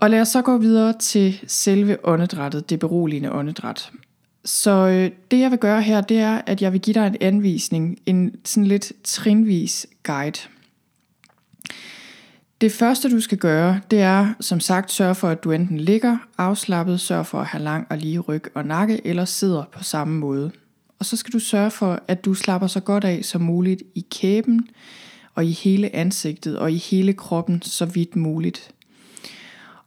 Og 0.00 0.10
lad 0.10 0.20
os 0.20 0.28
så 0.28 0.42
gå 0.42 0.58
videre 0.58 0.92
til 0.98 1.40
selve 1.46 2.06
åndedrættet, 2.06 2.70
det 2.70 2.78
beroligende 2.78 3.32
åndedræt. 3.32 3.90
Så 4.44 4.70
øh, 4.70 5.10
det 5.30 5.40
jeg 5.40 5.50
vil 5.50 5.58
gøre 5.58 5.82
her, 5.82 6.00
det 6.00 6.18
er, 6.18 6.40
at 6.46 6.62
jeg 6.62 6.72
vil 6.72 6.80
give 6.80 6.94
dig 6.94 7.06
en 7.06 7.16
anvisning, 7.20 7.98
en 8.06 8.34
sådan 8.44 8.66
lidt 8.66 8.92
trinvis 9.04 9.86
guide. 10.02 10.40
Det 12.60 12.72
første 12.72 13.10
du 13.10 13.20
skal 13.20 13.38
gøre, 13.38 13.80
det 13.90 14.00
er 14.00 14.34
som 14.40 14.60
sagt 14.60 14.92
sørge 14.92 15.14
for, 15.14 15.28
at 15.28 15.44
du 15.44 15.52
enten 15.52 15.78
ligger 15.78 16.16
afslappet, 16.38 17.00
sørg 17.00 17.26
for 17.26 17.40
at 17.40 17.46
have 17.46 17.64
lang 17.64 17.86
og 17.90 17.98
lige 17.98 18.18
ryg 18.18 18.44
og 18.54 18.64
nakke, 18.64 19.06
eller 19.06 19.24
sidder 19.24 19.64
på 19.72 19.84
samme 19.84 20.18
måde. 20.18 20.50
Og 20.98 21.04
så 21.04 21.16
skal 21.16 21.32
du 21.32 21.38
sørge 21.38 21.70
for, 21.70 22.02
at 22.08 22.24
du 22.24 22.34
slapper 22.34 22.66
så 22.66 22.80
godt 22.80 23.04
af 23.04 23.24
som 23.24 23.40
muligt 23.40 23.82
i 23.94 24.06
kæben, 24.10 24.68
og 25.34 25.44
i 25.44 25.50
hele 25.50 25.96
ansigtet 25.96 26.58
og 26.58 26.72
i 26.72 26.76
hele 26.76 27.12
kroppen 27.12 27.62
så 27.62 27.84
vidt 27.84 28.16
muligt. 28.16 28.70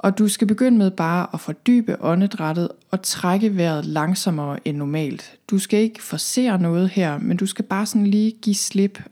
Og 0.03 0.17
du 0.17 0.27
skal 0.27 0.47
begynde 0.47 0.77
med 0.77 0.91
bare 0.91 1.27
at 1.33 1.39
fordybe 1.39 1.97
åndedrættet 1.99 2.69
og 2.91 3.01
trække 3.01 3.57
vejret 3.57 3.85
langsommere 3.85 4.67
end 4.67 4.77
normalt. 4.77 5.37
Du 5.49 5.59
skal 5.59 5.79
ikke 5.79 6.03
forsere 6.03 6.61
noget 6.61 6.89
her, 6.89 7.17
men 7.17 7.37
du 7.37 7.45
skal 7.45 7.65
bare 7.65 7.85
sådan 7.85 8.07
lige 8.07 8.31
give 8.31 8.55
slip 8.55 9.03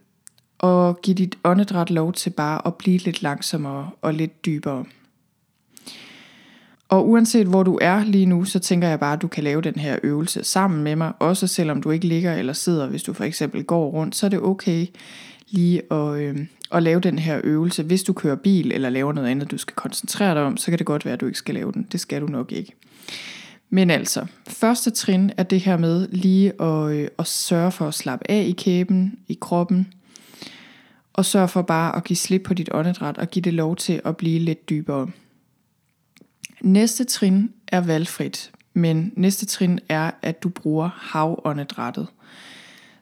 og 0.59 1.01
give 1.01 1.15
dit 1.15 1.37
åndedræt 1.43 1.89
lov 1.89 2.13
til 2.13 2.29
bare 2.29 2.67
at 2.67 2.75
blive 2.75 2.97
lidt 2.97 3.21
langsommere 3.21 3.89
og 4.01 4.13
lidt 4.13 4.45
dybere. 4.45 4.85
Og 6.89 7.09
uanset 7.09 7.47
hvor 7.47 7.63
du 7.63 7.79
er 7.81 8.03
lige 8.03 8.25
nu, 8.25 8.45
så 8.45 8.59
tænker 8.59 8.87
jeg 8.87 8.99
bare, 8.99 9.13
at 9.13 9.21
du 9.21 9.27
kan 9.27 9.43
lave 9.43 9.61
den 9.61 9.75
her 9.75 9.99
øvelse 10.03 10.43
sammen 10.43 10.83
med 10.83 10.95
mig, 10.95 11.13
også 11.19 11.47
selvom 11.47 11.81
du 11.81 11.91
ikke 11.91 12.07
ligger 12.07 12.33
eller 12.33 12.53
sidder, 12.53 12.87
hvis 12.87 13.03
du 13.03 13.13
for 13.13 13.23
eksempel 13.23 13.63
går 13.63 13.89
rundt, 13.89 14.15
så 14.15 14.25
er 14.25 14.29
det 14.29 14.41
okay 14.41 14.87
lige 15.49 15.93
at, 15.93 16.19
øh, 16.19 16.37
at 16.71 16.83
lave 16.83 16.99
den 16.99 17.19
her 17.19 17.41
øvelse. 17.43 17.83
Hvis 17.83 18.03
du 18.03 18.13
kører 18.13 18.35
bil 18.35 18.71
eller 18.71 18.89
laver 18.89 19.13
noget 19.13 19.27
andet, 19.27 19.51
du 19.51 19.57
skal 19.57 19.75
koncentrere 19.75 20.35
dig 20.35 20.43
om, 20.43 20.57
så 20.57 20.71
kan 20.71 20.77
det 20.77 20.85
godt 20.85 21.05
være, 21.05 21.13
at 21.13 21.21
du 21.21 21.25
ikke 21.25 21.37
skal 21.37 21.55
lave 21.55 21.71
den. 21.71 21.87
Det 21.91 21.99
skal 21.99 22.21
du 22.21 22.27
nok 22.27 22.51
ikke. 22.51 22.73
Men 23.69 23.89
altså, 23.89 24.25
første 24.47 24.89
trin 24.89 25.31
er 25.37 25.43
det 25.43 25.59
her 25.59 25.77
med 25.77 26.07
lige 26.07 26.61
at, 26.61 26.91
øh, 26.91 27.07
at 27.19 27.27
sørge 27.27 27.71
for 27.71 27.87
at 27.87 27.93
slappe 27.93 28.31
af 28.31 28.45
i 28.47 28.51
kæben, 28.51 29.19
i 29.27 29.37
kroppen, 29.41 29.93
og 31.13 31.25
sørge 31.25 31.47
for 31.47 31.61
bare 31.61 31.95
at 31.95 32.03
give 32.03 32.17
slip 32.17 32.41
på 32.43 32.53
dit 32.53 32.69
åndedræt 32.71 33.17
og 33.17 33.29
give 33.29 33.41
det 33.41 33.53
lov 33.53 33.75
til 33.75 34.01
at 34.05 34.17
blive 34.17 34.39
lidt 34.39 34.69
dybere. 34.69 35.07
Næste 36.61 37.03
trin 37.03 37.51
er 37.67 37.81
valgfrit, 37.81 38.51
men 38.73 39.13
næste 39.15 39.45
trin 39.45 39.79
er, 39.89 40.11
at 40.21 40.43
du 40.43 40.49
bruger 40.49 40.89
havåndedrættet. 40.97 42.07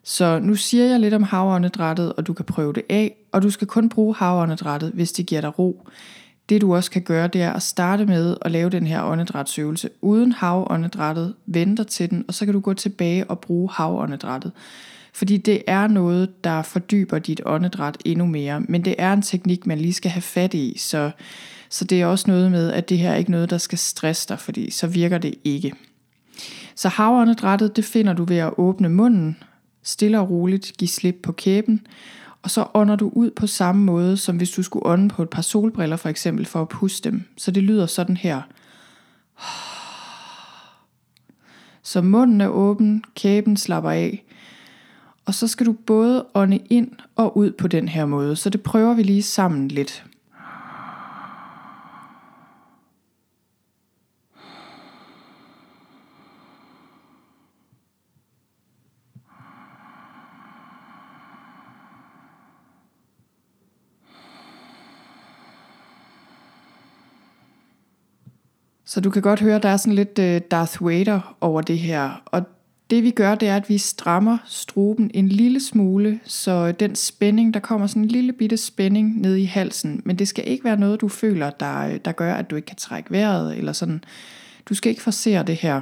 Så 0.10 0.39
nu 0.39 0.56
siger 0.56 0.86
jeg 0.86 1.00
lidt 1.00 1.13
om 1.13 1.24
havåndedrættet, 1.24 2.13
og 2.13 2.28
du 2.28 2.34
kan 2.34 2.46
prøve 2.46 2.74
det 2.74 2.84
af, 2.89 3.15
og 3.32 3.41
du 3.41 3.50
skal 3.50 3.67
kun 3.67 3.89
bruge 3.89 4.15
havåndedrættet, 4.15 4.91
hvis 4.91 5.12
det 5.12 5.26
giver 5.26 5.41
dig 5.41 5.60
ro. 5.60 5.88
Det 6.50 6.62
du 6.62 6.76
også 6.76 6.91
kan 6.91 7.02
gøre, 7.02 7.28
det 7.28 7.41
er 7.41 7.54
at 7.54 7.63
starte 7.63 8.06
med 8.06 8.38
at 8.41 8.52
lave 8.52 8.70
den 8.70 8.88
her 8.88 9.04
åndedrætsøvelse 9.04 9.89
uden 10.02 10.32
havåndedrættet, 10.32 11.34
venter 11.46 11.84
til 11.84 12.10
den, 12.10 12.26
og 12.28 12.34
så 12.34 12.46
kan 12.46 12.54
du 12.54 12.60
gå 12.60 12.74
tilbage 12.74 13.30
og 13.30 13.39
bruge 13.39 13.70
havåndedrættet. 13.72 14.52
Fordi 15.13 15.38
det 15.38 15.63
er 15.67 15.88
noget, 15.88 16.43
der 16.43 16.62
fordyber 16.62 17.20
dit 17.20 17.41
åndedræt 17.46 17.98
endnu 18.06 18.26
mere, 18.26 18.60
men 18.60 18.86
det 18.86 18.96
er 18.98 19.13
en 19.13 19.22
teknik, 19.22 19.65
man 19.65 19.78
lige 19.78 19.93
skal 19.93 20.12
have 20.12 20.22
fat 20.22 20.54
i, 20.54 20.76
så, 20.80 21.12
så 21.70 21.86
det 21.86 22.02
er 22.02 22.06
også 22.06 22.26
noget 22.28 22.52
med, 22.52 22.72
at 22.72 22.89
det 22.89 22.98
her 22.98 23.12
er 23.12 23.15
ikke 23.15 23.32
noget, 23.32 23.50
der 23.50 23.58
skal 23.58 23.78
stresse 23.78 24.30
dig, 24.30 24.39
fordi 24.39 24.72
så 24.72 24.88
virker 24.88 25.17
det 25.17 25.36
ikke. 25.43 25.74
Så 26.76 26.89
havåndedrættet, 26.89 27.76
det 27.76 27.86
finder 27.86 28.13
du 28.13 28.24
ved 28.24 28.38
at 28.38 28.54
åbne 28.58 28.89
munden, 28.89 29.38
stille 29.88 30.19
og 30.19 30.30
roligt 30.30 30.73
give 30.78 30.88
slip 30.88 31.15
på 31.23 31.32
kæben, 31.32 31.88
og 32.41 32.52
så 32.52 32.67
ånder 32.73 32.95
du 32.95 33.12
ud 33.13 33.32
på 33.32 33.47
samme 33.47 33.84
måde, 33.84 34.17
som 34.17 34.38
hvis 34.38 34.52
du 34.52 34.63
skulle 34.63 34.86
ånde 34.86 35.10
på 35.10 35.21
et 35.23 35.30
par 35.30 35.41
solbriller 35.41 35.95
for 35.95 36.10
eksempel, 36.10 36.45
for 36.45 36.62
at 36.62 36.69
puste 36.69 37.12
dem. 37.12 37.23
Så 37.38 37.52
det 37.52 37.63
lyder 37.63 37.86
sådan 37.86 38.17
her. 38.17 38.41
Så 41.84 42.02
munden 42.02 42.41
er 42.41 42.47
åben, 42.47 43.04
kæben 43.15 43.58
slapper 43.58 43.91
af, 43.91 44.23
og 45.26 45.34
så 45.34 45.47
skal 45.47 45.65
du 45.65 45.73
både 45.73 46.26
ånde 46.34 46.60
ind 46.69 46.91
og 47.15 47.38
ud 47.38 47.52
på 47.52 47.67
den 47.67 47.88
her 47.88 48.06
måde, 48.06 48.36
så 48.36 48.50
det 48.50 48.62
prøver 48.62 48.93
vi 48.93 49.04
lige 49.04 49.23
sammen 49.23 49.67
lidt. 49.67 50.06
Så 68.97 69.01
du 69.01 69.10
kan 69.10 69.21
godt 69.21 69.39
høre, 69.39 69.60
der 69.60 69.69
er 69.69 69.77
sådan 69.77 69.93
lidt 69.93 70.19
øh, 70.19 70.41
Darth 70.51 70.86
Vader 70.86 71.36
over 71.41 71.62
det 71.62 71.79
her. 71.79 72.21
Og 72.25 72.43
det 72.89 73.03
vi 73.03 73.12
gør, 73.12 73.36
det 73.36 73.47
er, 73.47 73.55
at 73.55 73.69
vi 73.69 73.77
strammer 73.77 74.38
struben 74.45 75.12
en 75.13 75.29
lille 75.29 75.60
smule, 75.60 76.19
så 76.25 76.71
den 76.71 76.95
spænding, 76.95 77.53
der 77.53 77.60
kommer 77.60 77.88
sådan 77.88 78.01
en 78.01 78.07
lille 78.07 78.33
bitte 78.33 78.57
spænding 78.57 79.21
ned 79.21 79.36
i 79.36 79.43
halsen. 79.43 80.01
Men 80.05 80.15
det 80.15 80.27
skal 80.27 80.47
ikke 80.47 80.63
være 80.63 80.79
noget, 80.79 81.01
du 81.01 81.07
føler, 81.07 81.49
der, 81.49 81.79
øh, 81.79 81.99
der 82.05 82.12
gør, 82.12 82.33
at 82.33 82.49
du 82.49 82.55
ikke 82.55 82.65
kan 82.65 82.75
trække 82.75 83.12
vejret, 83.12 83.57
eller 83.57 83.73
sådan. 83.73 84.03
Du 84.69 84.73
skal 84.73 84.89
ikke 84.89 85.01
forsere 85.01 85.43
det 85.43 85.55
her. 85.55 85.81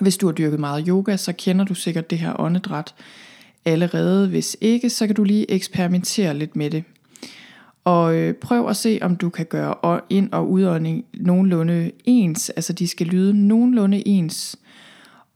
Hvis 0.00 0.16
du 0.16 0.26
har 0.26 0.32
dyrket 0.32 0.60
meget 0.60 0.84
yoga, 0.88 1.16
så 1.16 1.32
kender 1.32 1.64
du 1.64 1.74
sikkert 1.74 2.10
det 2.10 2.18
her 2.18 2.40
åndedræt 2.40 2.94
allerede. 3.64 4.28
Hvis 4.28 4.56
ikke, 4.60 4.90
så 4.90 5.06
kan 5.06 5.16
du 5.16 5.24
lige 5.24 5.50
eksperimentere 5.50 6.34
lidt 6.34 6.56
med 6.56 6.70
det. 6.70 6.84
Og 7.84 8.16
øh, 8.16 8.34
prøv 8.34 8.68
at 8.68 8.76
se, 8.76 8.98
om 9.02 9.16
du 9.16 9.28
kan 9.28 9.46
gøre 9.46 10.00
ind- 10.10 10.32
og 10.32 10.50
udånding 10.50 11.04
nogenlunde 11.14 11.90
ens. 12.04 12.50
Altså 12.50 12.72
de 12.72 12.88
skal 12.88 13.06
lyde 13.06 13.46
nogenlunde 13.46 14.08
ens. 14.08 14.56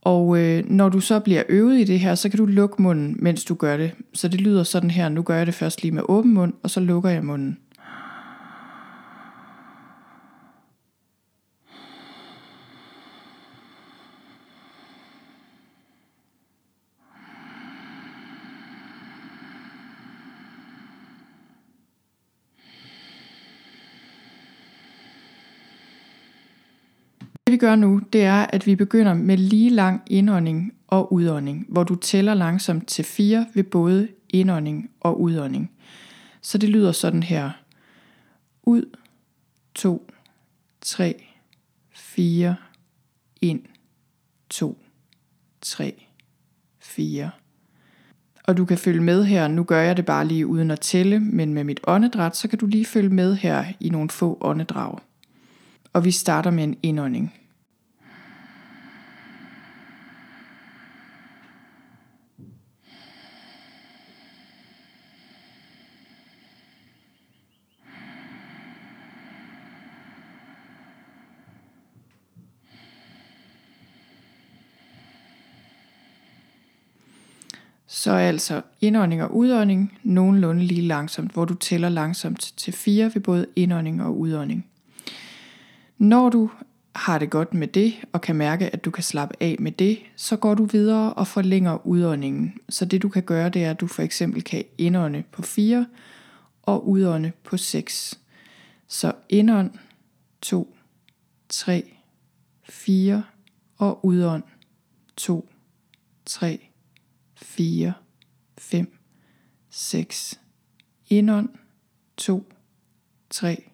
Og 0.01 0.37
øh, 0.37 0.63
når 0.69 0.89
du 0.89 0.99
så 0.99 1.19
bliver 1.19 1.43
øvet 1.49 1.79
i 1.79 1.83
det 1.83 1.99
her, 1.99 2.15
så 2.15 2.29
kan 2.29 2.37
du 2.37 2.45
lukke 2.45 2.81
munden, 2.81 3.15
mens 3.19 3.43
du 3.43 3.55
gør 3.55 3.77
det. 3.77 3.91
Så 4.13 4.27
det 4.27 4.41
lyder 4.41 4.63
sådan 4.63 4.91
her. 4.91 5.09
Nu 5.09 5.21
gør 5.21 5.37
jeg 5.37 5.45
det 5.45 5.53
først 5.53 5.81
lige 5.81 5.91
med 5.91 6.03
åben 6.09 6.33
mund, 6.33 6.53
og 6.63 6.69
så 6.69 6.79
lukker 6.79 7.09
jeg 7.09 7.25
munden. 7.25 7.57
Vi 27.57 27.59
gør 27.59 27.75
nu, 27.75 28.01
det 28.13 28.23
er, 28.23 28.45
at 28.49 28.65
vi 28.65 28.75
begynder 28.75 29.13
med 29.13 29.37
lige 29.37 29.69
lang 29.69 30.01
indånding 30.07 30.73
og 30.87 31.13
udånding, 31.13 31.65
hvor 31.69 31.83
du 31.83 31.95
tæller 31.95 32.33
langsomt 32.33 32.87
til 32.87 33.05
4 33.05 33.45
ved 33.53 33.63
både 33.63 34.07
indånding 34.29 34.89
og 34.99 35.21
udånding. 35.21 35.71
Så 36.41 36.57
det 36.57 36.69
lyder 36.69 36.91
sådan 36.91 37.23
her. 37.23 37.51
Ud, 38.63 38.97
2, 39.75 40.11
3, 40.81 41.23
4, 41.93 42.55
ind, 43.41 43.61
2, 44.49 44.77
3, 45.61 46.05
4. 46.79 47.29
Og 48.43 48.57
du 48.57 48.65
kan 48.65 48.77
følge 48.77 49.01
med 49.01 49.25
her, 49.25 49.47
nu 49.47 49.63
gør 49.63 49.81
jeg 49.81 49.97
det 49.97 50.05
bare 50.05 50.27
lige 50.27 50.47
uden 50.47 50.71
at 50.71 50.79
tælle, 50.79 51.19
men 51.19 51.53
med 51.53 51.63
mit 51.63 51.79
åndedræt, 51.87 52.37
så 52.37 52.47
kan 52.47 52.59
du 52.59 52.65
lige 52.65 52.85
følge 52.85 53.09
med 53.09 53.35
her 53.35 53.65
i 53.79 53.89
nogle 53.89 54.09
få 54.09 54.37
åndedrag. 54.41 54.99
Og 55.93 56.05
vi 56.05 56.11
starter 56.11 56.51
med 56.51 56.63
en 56.63 56.77
indånding. 56.83 57.33
Så 78.07 78.13
er 78.13 78.27
altså 78.27 78.61
indånding 78.81 79.23
og 79.23 79.35
udånding 79.35 79.99
nogenlunde 80.03 80.63
lige 80.63 80.81
langsomt, 80.81 81.31
hvor 81.31 81.45
du 81.45 81.53
tæller 81.53 81.89
langsomt 81.89 82.53
til 82.57 82.73
4 82.73 83.11
ved 83.13 83.21
både 83.21 83.47
indånding 83.55 84.03
og 84.03 84.19
udånding. 84.19 84.65
Når 85.97 86.29
du 86.29 86.49
har 86.95 87.19
det 87.19 87.29
godt 87.29 87.53
med 87.53 87.67
det, 87.67 87.93
og 88.13 88.21
kan 88.21 88.35
mærke, 88.35 88.69
at 88.69 88.85
du 88.85 88.91
kan 88.91 89.03
slappe 89.03 89.35
af 89.39 89.55
med 89.59 89.71
det, 89.71 89.99
så 90.15 90.37
går 90.37 90.53
du 90.53 90.65
videre 90.65 91.13
og 91.13 91.27
forlænger 91.27 91.87
udåndingen. 91.87 92.53
Så 92.69 92.85
det 92.85 93.01
du 93.01 93.09
kan 93.09 93.23
gøre, 93.23 93.49
det 93.49 93.63
er, 93.63 93.71
at 93.71 93.79
du 93.79 93.87
for 93.87 94.01
eksempel 94.01 94.43
kan 94.43 94.63
indånde 94.77 95.23
på 95.31 95.41
4 95.41 95.85
og 96.63 96.89
udånde 96.89 97.31
på 97.43 97.57
6. 97.57 98.19
Så 98.87 99.13
indånd 99.29 99.71
2, 100.41 100.75
3, 101.49 101.93
4 102.69 103.23
og 103.77 104.05
udånd 104.05 104.43
2, 105.17 105.49
3, 106.25 106.66
4, 107.41 107.93
5, 108.57 108.97
6. 109.69 110.39
Indånd 111.09 111.49
2, 112.17 112.53
3, 113.29 113.71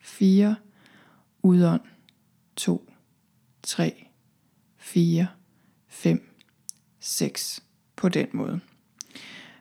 4 0.00 0.56
udånd 1.42 1.80
2, 2.56 2.90
3, 3.62 4.08
4, 4.78 5.26
5, 5.88 6.32
6 7.00 7.62
på 7.96 8.08
den 8.08 8.26
måde. 8.32 8.60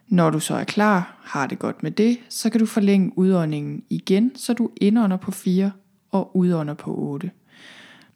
Når 0.08 0.30
du 0.30 0.40
så 0.40 0.56
er 0.56 0.64
klar, 0.64 1.22
har 1.24 1.48
det 1.48 1.60
godt 1.60 1.84
med 1.84 1.92
det, 1.92 2.18
så 2.30 2.50
kan 2.50 2.60
du 2.60 2.66
forlænge 2.66 3.18
udåndingen 3.18 3.84
igen, 3.90 4.36
så 4.36 4.54
du 4.54 4.72
indånder 4.82 5.18
på 5.18 5.32
4 5.32 5.72
og 6.12 6.38
udånder 6.38 6.74
på 6.74 6.96
8. 6.96 7.32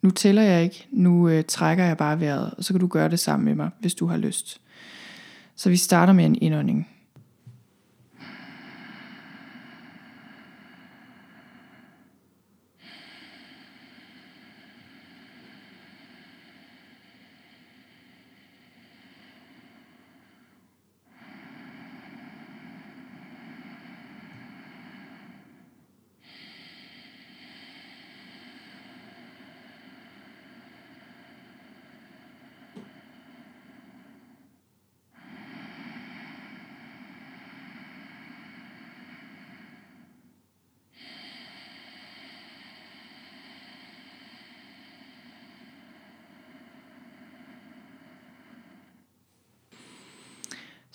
Nu 0.02 0.10
tæller 0.10 0.42
jeg 0.42 0.64
ikke, 0.64 0.88
nu 0.92 1.30
øh, 1.30 1.44
trækker 1.44 1.84
jeg 1.84 1.98
bare 1.98 2.20
vejret, 2.20 2.54
og 2.58 2.64
så 2.64 2.74
kan 2.74 2.80
du 2.80 2.88
gøre 2.88 3.10
det 3.10 3.20
sammen 3.20 3.46
med 3.46 3.56
mig, 3.56 3.70
hvis 3.80 3.96
du 3.96 4.06
har 4.06 4.18
lyst. 4.18 4.62
Så 5.60 5.70
vi 5.70 5.78
starter 5.78 6.14
med 6.14 6.26
en 6.26 6.36
indånding. 6.36 6.88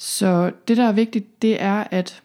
Så 0.04 0.52
det, 0.68 0.76
der 0.76 0.84
er 0.88 0.92
vigtigt, 0.92 1.42
det 1.42 1.62
er, 1.62 1.84
at 1.90 2.22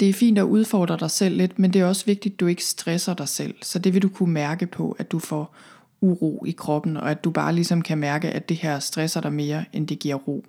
det 0.00 0.08
er 0.08 0.12
fint 0.12 0.38
at 0.38 0.42
udfordre 0.42 0.96
dig 1.00 1.10
selv 1.10 1.36
lidt, 1.36 1.58
men 1.58 1.72
det 1.72 1.80
er 1.80 1.86
også 1.86 2.06
vigtigt, 2.06 2.32
at 2.32 2.40
du 2.40 2.46
ikke 2.46 2.64
stresser 2.64 3.14
dig 3.14 3.28
selv. 3.28 3.54
Så 3.62 3.78
det 3.78 3.94
vil 3.94 4.02
du 4.02 4.08
kunne 4.08 4.32
mærke 4.32 4.66
på, 4.66 4.96
at 4.98 5.12
du 5.12 5.18
får 5.18 5.54
uro 6.00 6.44
i 6.46 6.50
kroppen, 6.50 6.96
og 6.96 7.10
at 7.10 7.24
du 7.24 7.30
bare 7.30 7.54
ligesom 7.54 7.82
kan 7.82 7.98
mærke, 7.98 8.30
at 8.30 8.48
det 8.48 8.56
her 8.56 8.78
stresser 8.78 9.20
dig 9.20 9.32
mere, 9.32 9.64
end 9.72 9.88
det 9.88 9.98
giver 9.98 10.14
ro. 10.14 10.44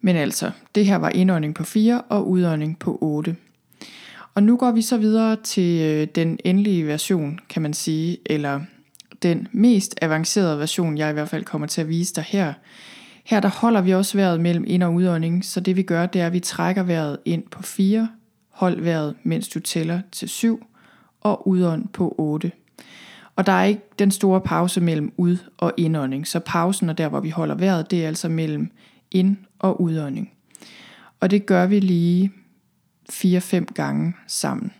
Men 0.00 0.16
altså, 0.16 0.50
det 0.74 0.86
her 0.86 0.96
var 0.96 1.08
indånding 1.08 1.54
på 1.54 1.64
4 1.64 2.00
og 2.00 2.28
udånding 2.28 2.78
på 2.78 2.98
8. 3.00 3.36
Og 4.34 4.42
nu 4.42 4.56
går 4.56 4.70
vi 4.70 4.82
så 4.82 4.96
videre 4.96 5.36
til 5.36 5.80
øh, 5.82 6.06
den 6.14 6.38
endelige 6.44 6.86
version, 6.86 7.40
kan 7.48 7.62
man 7.62 7.74
sige, 7.74 8.18
eller 8.26 8.60
den 9.22 9.48
mest 9.52 9.98
avancerede 10.02 10.58
version, 10.58 10.98
jeg 10.98 11.10
i 11.10 11.12
hvert 11.12 11.28
fald 11.28 11.44
kommer 11.44 11.66
til 11.66 11.80
at 11.80 11.88
vise 11.88 12.14
dig 12.14 12.24
her. 12.24 12.52
Her 13.24 13.40
der 13.40 13.48
holder 13.48 13.80
vi 13.80 13.94
også 13.94 14.18
vejret 14.18 14.40
mellem 14.40 14.64
ind- 14.66 14.82
og 14.82 14.94
udånding, 14.94 15.44
så 15.44 15.60
det 15.60 15.76
vi 15.76 15.82
gør, 15.82 16.06
det 16.06 16.20
er, 16.20 16.26
at 16.26 16.32
vi 16.32 16.40
trækker 16.40 16.82
vejret 16.82 17.18
ind 17.24 17.42
på 17.50 17.62
4, 17.62 18.08
hold 18.50 18.80
vejret, 18.80 19.14
mens 19.22 19.48
du 19.48 19.60
tæller 19.60 20.00
til 20.12 20.28
7, 20.28 20.66
og 21.20 21.48
udånd 21.48 21.88
på 21.88 22.14
8. 22.18 22.52
Og 23.36 23.46
der 23.46 23.52
er 23.52 23.64
ikke 23.64 23.82
den 23.98 24.10
store 24.10 24.40
pause 24.40 24.80
mellem 24.80 25.12
ud- 25.16 25.50
og 25.58 25.72
indånding, 25.76 26.26
så 26.26 26.40
pausen 26.40 26.88
og 26.88 26.98
der, 26.98 27.08
hvor 27.08 27.20
vi 27.20 27.30
holder 27.30 27.54
vejret, 27.54 27.90
det 27.90 28.04
er 28.04 28.08
altså 28.08 28.28
mellem 28.28 28.70
ind- 29.10 29.36
og 29.58 29.80
udånding. 29.80 30.30
Og 31.20 31.30
det 31.30 31.46
gør 31.46 31.66
vi 31.66 31.80
lige 31.80 32.32
4-5 33.10 33.64
gange 33.74 34.14
sammen. 34.26 34.72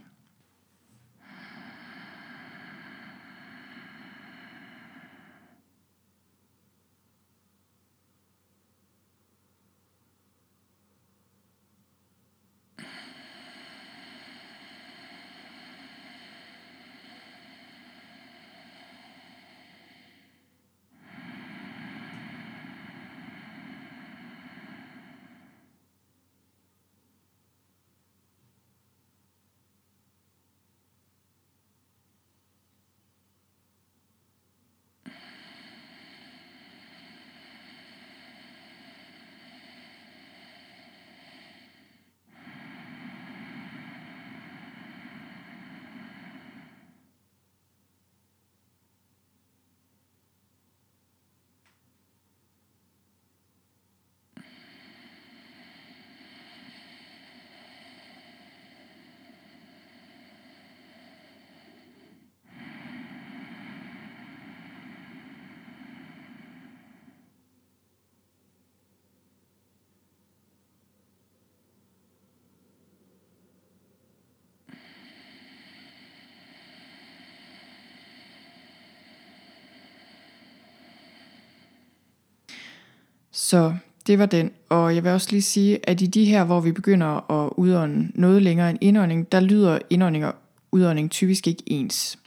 Så 83.54 83.74
det 84.06 84.18
var 84.18 84.26
den. 84.26 84.50
Og 84.68 84.94
jeg 84.94 85.04
vil 85.04 85.12
også 85.12 85.28
lige 85.30 85.42
sige, 85.42 85.88
at 85.88 86.00
i 86.00 86.06
de 86.06 86.24
her, 86.24 86.44
hvor 86.44 86.60
vi 86.60 86.72
begynder 86.72 87.30
at 87.30 87.52
udånde 87.56 88.08
noget 88.14 88.42
længere 88.42 88.70
end 88.70 88.78
indånding, 88.80 89.32
der 89.32 89.40
lyder 89.40 89.78
indånding 89.90 90.26
og 90.26 90.34
udånding 90.72 91.10
typisk 91.10 91.46
ikke 91.46 91.62
ens. 91.66 92.18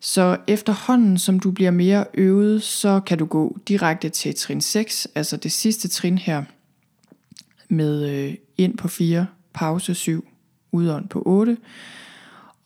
Så 0.00 0.36
efterhånden, 0.46 1.18
som 1.18 1.40
du 1.40 1.50
bliver 1.50 1.70
mere 1.70 2.04
øvet, 2.14 2.62
så 2.62 3.00
kan 3.00 3.18
du 3.18 3.24
gå 3.24 3.56
direkte 3.68 4.08
til 4.08 4.34
trin 4.34 4.60
6, 4.60 5.08
altså 5.14 5.36
det 5.36 5.52
sidste 5.52 5.88
trin 5.88 6.18
her, 6.18 6.44
med 7.68 8.10
øh, 8.10 8.34
ind 8.58 8.76
på 8.76 8.88
4, 8.88 9.26
pause 9.52 9.94
7, 9.94 10.28
udånd 10.72 11.08
på 11.08 11.22
8. 11.26 11.56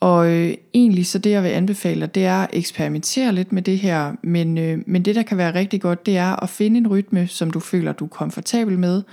Og 0.03 0.31
øh, 0.31 0.53
egentlig 0.73 1.05
så 1.05 1.19
det 1.19 1.29
jeg 1.29 1.43
vil 1.43 1.49
anbefale 1.49 2.01
dig, 2.01 2.15
det 2.15 2.25
er 2.25 2.43
at 2.43 2.49
eksperimentere 2.53 3.33
lidt 3.33 3.51
med 3.51 3.61
det 3.61 3.79
her, 3.79 4.15
men, 4.23 4.57
øh, 4.57 4.79
men 4.85 5.05
det 5.05 5.15
der 5.15 5.23
kan 5.23 5.37
være 5.37 5.53
rigtig 5.53 5.81
godt, 5.81 6.05
det 6.05 6.17
er 6.17 6.43
at 6.43 6.49
finde 6.49 6.77
en 6.77 6.87
rytme, 6.87 7.27
som 7.27 7.51
du 7.51 7.59
føler 7.59 7.91
du 7.91 8.05
er 8.05 8.09
komfortabel 8.09 8.79
med, 8.79 9.03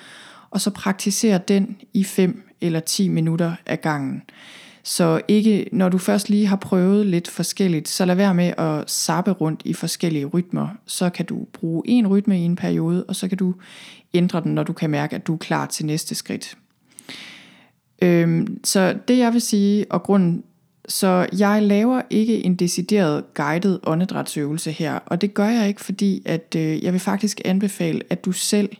og 0.50 0.60
så 0.60 0.70
praktisere 0.70 1.40
den 1.48 1.76
i 1.94 2.04
5 2.04 2.42
eller 2.60 2.80
10 2.80 3.08
minutter 3.08 3.52
af 3.66 3.80
gangen. 3.80 4.22
Så 4.82 5.20
ikke, 5.28 5.68
når 5.72 5.88
du 5.88 5.98
først 5.98 6.28
lige 6.28 6.46
har 6.46 6.56
prøvet 6.56 7.06
lidt 7.06 7.28
forskelligt, 7.28 7.88
så 7.88 8.04
lad 8.04 8.14
være 8.14 8.34
med 8.34 8.52
at 8.58 8.90
sappe 8.90 9.30
rundt 9.30 9.62
i 9.64 9.72
forskellige 9.72 10.26
rytmer. 10.26 10.68
Så 10.86 11.10
kan 11.10 11.26
du 11.26 11.46
bruge 11.52 11.82
en 11.86 12.06
rytme 12.06 12.40
i 12.40 12.44
en 12.44 12.56
periode, 12.56 13.04
og 13.04 13.16
så 13.16 13.28
kan 13.28 13.38
du 13.38 13.54
ændre 14.14 14.40
den, 14.40 14.54
når 14.54 14.62
du 14.62 14.72
kan 14.72 14.90
mærke, 14.90 15.16
at 15.16 15.26
du 15.26 15.34
er 15.34 15.38
klar 15.38 15.66
til 15.66 15.86
næste 15.86 16.14
skridt. 16.14 16.56
Øhm, 18.02 18.60
så 18.64 18.96
det 19.08 19.18
jeg 19.18 19.32
vil 19.32 19.40
sige, 19.40 19.86
og 19.90 20.02
grunden 20.02 20.44
så 20.90 21.26
jeg 21.38 21.62
laver 21.62 22.02
ikke 22.10 22.44
en 22.44 22.54
decideret 22.54 23.34
guided 23.34 23.78
åndedrætsøvelse 23.82 24.72
her, 24.72 24.98
og 25.06 25.20
det 25.20 25.34
gør 25.34 25.48
jeg 25.48 25.68
ikke, 25.68 25.80
fordi 25.80 26.22
at 26.24 26.54
øh, 26.56 26.84
jeg 26.84 26.92
vil 26.92 27.00
faktisk 27.00 27.40
anbefale, 27.44 28.00
at 28.10 28.24
du 28.24 28.32
selv 28.32 28.70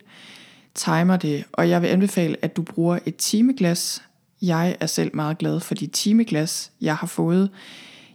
timer 0.75 1.17
det, 1.17 1.43
og 1.51 1.69
jeg 1.69 1.81
vil 1.81 1.87
anbefale, 1.87 2.35
at 2.41 2.55
du 2.55 2.61
bruger 2.61 2.99
et 3.05 3.15
timeglas. 3.15 4.03
Jeg 4.41 4.77
er 4.79 4.85
selv 4.85 5.11
meget 5.15 5.37
glad 5.37 5.59
for 5.59 5.75
de 5.75 5.87
timeglas, 5.87 6.71
jeg 6.81 6.95
har 6.95 7.07
fået. 7.07 7.49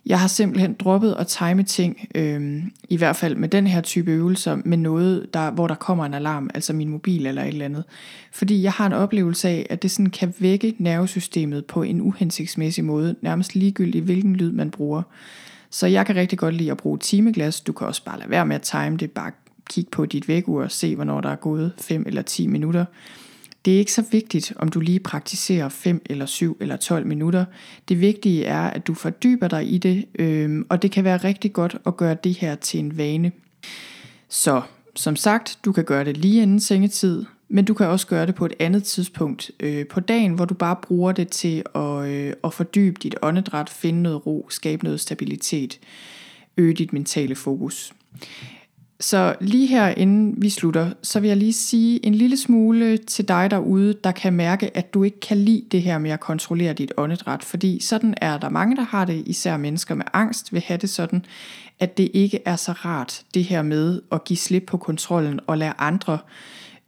Jeg 0.06 0.20
har 0.20 0.28
simpelthen 0.28 0.74
droppet 0.74 1.16
at 1.18 1.26
time 1.26 1.62
ting, 1.62 2.08
øh, 2.14 2.62
i 2.88 2.96
hvert 2.96 3.16
fald 3.16 3.36
med 3.36 3.48
den 3.48 3.66
her 3.66 3.80
type 3.80 4.10
øvelser, 4.10 4.58
med 4.64 4.78
noget, 4.78 5.34
der, 5.34 5.50
hvor 5.50 5.66
der 5.66 5.74
kommer 5.74 6.04
en 6.04 6.14
alarm, 6.14 6.50
altså 6.54 6.72
min 6.72 6.88
mobil 6.88 7.26
eller 7.26 7.42
et 7.42 7.48
eller 7.48 7.64
andet. 7.64 7.84
Fordi 8.32 8.62
jeg 8.62 8.72
har 8.72 8.86
en 8.86 8.92
oplevelse 8.92 9.48
af, 9.48 9.66
at 9.70 9.82
det 9.82 9.90
sådan 9.90 10.10
kan 10.10 10.34
vække 10.38 10.74
nervesystemet 10.78 11.64
på 11.66 11.82
en 11.82 12.00
uhensigtsmæssig 12.00 12.84
måde, 12.84 13.16
nærmest 13.20 13.54
ligegyldigt 13.54 14.04
hvilken 14.04 14.36
lyd 14.36 14.52
man 14.52 14.70
bruger. 14.70 15.02
Så 15.70 15.86
jeg 15.86 16.06
kan 16.06 16.16
rigtig 16.16 16.38
godt 16.38 16.54
lide 16.54 16.70
at 16.70 16.76
bruge 16.76 16.98
timeglas. 16.98 17.60
Du 17.60 17.72
kan 17.72 17.86
også 17.86 18.04
bare 18.04 18.18
lade 18.18 18.30
være 18.30 18.46
med 18.46 18.56
at 18.56 18.62
time 18.62 18.96
det, 18.96 19.10
bare 19.10 19.30
kigge 19.70 19.90
på 19.90 20.06
dit 20.06 20.28
vækkeur 20.28 20.64
og 20.64 20.70
se, 20.70 20.94
hvornår 20.94 21.20
der 21.20 21.30
er 21.30 21.36
gået 21.36 21.72
5 21.78 22.04
eller 22.06 22.22
10 22.22 22.46
minutter. 22.46 22.84
Det 23.66 23.74
er 23.74 23.78
ikke 23.78 23.92
så 23.92 24.04
vigtigt, 24.10 24.52
om 24.56 24.68
du 24.68 24.80
lige 24.80 25.00
praktiserer 25.00 25.68
5 25.68 26.02
eller 26.06 26.26
7 26.26 26.56
eller 26.60 26.76
12 26.76 27.06
minutter. 27.06 27.44
Det 27.88 28.00
vigtige 28.00 28.44
er, 28.44 28.62
at 28.62 28.86
du 28.86 28.94
fordyber 28.94 29.48
dig 29.48 29.72
i 29.72 29.78
det, 29.78 30.04
øh, 30.14 30.64
og 30.68 30.82
det 30.82 30.90
kan 30.90 31.04
være 31.04 31.16
rigtig 31.16 31.52
godt 31.52 31.76
at 31.86 31.96
gøre 31.96 32.16
det 32.24 32.34
her 32.34 32.54
til 32.54 32.80
en 32.80 32.98
vane. 32.98 33.32
Så 34.28 34.62
som 34.94 35.16
sagt, 35.16 35.58
du 35.64 35.72
kan 35.72 35.84
gøre 35.84 36.04
det 36.04 36.16
lige 36.16 36.42
inden 36.42 36.60
sengetid, 36.60 37.24
men 37.48 37.64
du 37.64 37.74
kan 37.74 37.86
også 37.86 38.06
gøre 38.06 38.26
det 38.26 38.34
på 38.34 38.46
et 38.46 38.54
andet 38.58 38.84
tidspunkt 38.84 39.50
øh, 39.60 39.86
på 39.86 40.00
dagen, 40.00 40.32
hvor 40.32 40.44
du 40.44 40.54
bare 40.54 40.76
bruger 40.82 41.12
det 41.12 41.28
til 41.28 41.62
at, 41.74 42.08
øh, 42.08 42.32
at 42.44 42.54
fordybe 42.54 42.96
dit 43.02 43.14
åndedræt, 43.22 43.70
finde 43.70 44.02
noget 44.02 44.26
ro, 44.26 44.46
skabe 44.50 44.84
noget 44.84 45.00
stabilitet. 45.00 45.78
øge 46.56 46.74
dit 46.74 46.92
mentale 46.92 47.34
fokus. 47.34 47.94
Så 49.00 49.34
lige 49.40 49.66
her 49.66 49.88
inden 49.88 50.34
vi 50.42 50.50
slutter, 50.50 50.90
så 51.02 51.20
vil 51.20 51.28
jeg 51.28 51.36
lige 51.36 51.52
sige 51.52 52.06
en 52.06 52.14
lille 52.14 52.36
smule 52.36 52.96
til 52.96 53.28
dig 53.28 53.50
derude, 53.50 53.94
der 54.04 54.12
kan 54.12 54.32
mærke, 54.32 54.76
at 54.76 54.94
du 54.94 55.02
ikke 55.02 55.20
kan 55.20 55.36
lide 55.36 55.64
det 55.72 55.82
her 55.82 55.98
med 55.98 56.10
at 56.10 56.20
kontrollere 56.20 56.72
dit 56.72 56.92
åndedræt. 56.96 57.44
Fordi 57.44 57.80
sådan 57.80 58.14
er 58.16 58.38
der 58.38 58.48
mange, 58.48 58.76
der 58.76 58.82
har 58.82 59.04
det, 59.04 59.22
især 59.26 59.56
mennesker 59.56 59.94
med 59.94 60.04
angst, 60.12 60.52
vil 60.52 60.62
have 60.66 60.78
det 60.78 60.90
sådan, 60.90 61.24
at 61.78 61.98
det 61.98 62.10
ikke 62.14 62.40
er 62.44 62.56
så 62.56 62.72
rart, 62.72 63.22
det 63.34 63.44
her 63.44 63.62
med 63.62 64.00
at 64.12 64.24
give 64.24 64.36
slip 64.36 64.64
på 64.66 64.76
kontrollen 64.76 65.40
og 65.46 65.58
lade 65.58 65.72
andre 65.78 66.18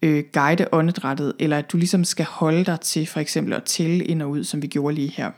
øh, 0.02 0.24
guide 0.32 0.66
åndedrættet, 0.72 1.32
eller 1.38 1.58
at 1.58 1.72
du 1.72 1.76
ligesom 1.76 2.04
skal 2.04 2.26
holde 2.26 2.64
dig 2.64 2.80
til 2.80 3.06
for 3.06 3.20
eksempel 3.20 3.52
at 3.52 3.64
tælle 3.64 4.04
ind 4.04 4.22
og 4.22 4.30
ud, 4.30 4.44
som 4.44 4.62
vi 4.62 4.66
gjorde 4.66 4.94
lige 4.94 5.12
her. 5.16 5.30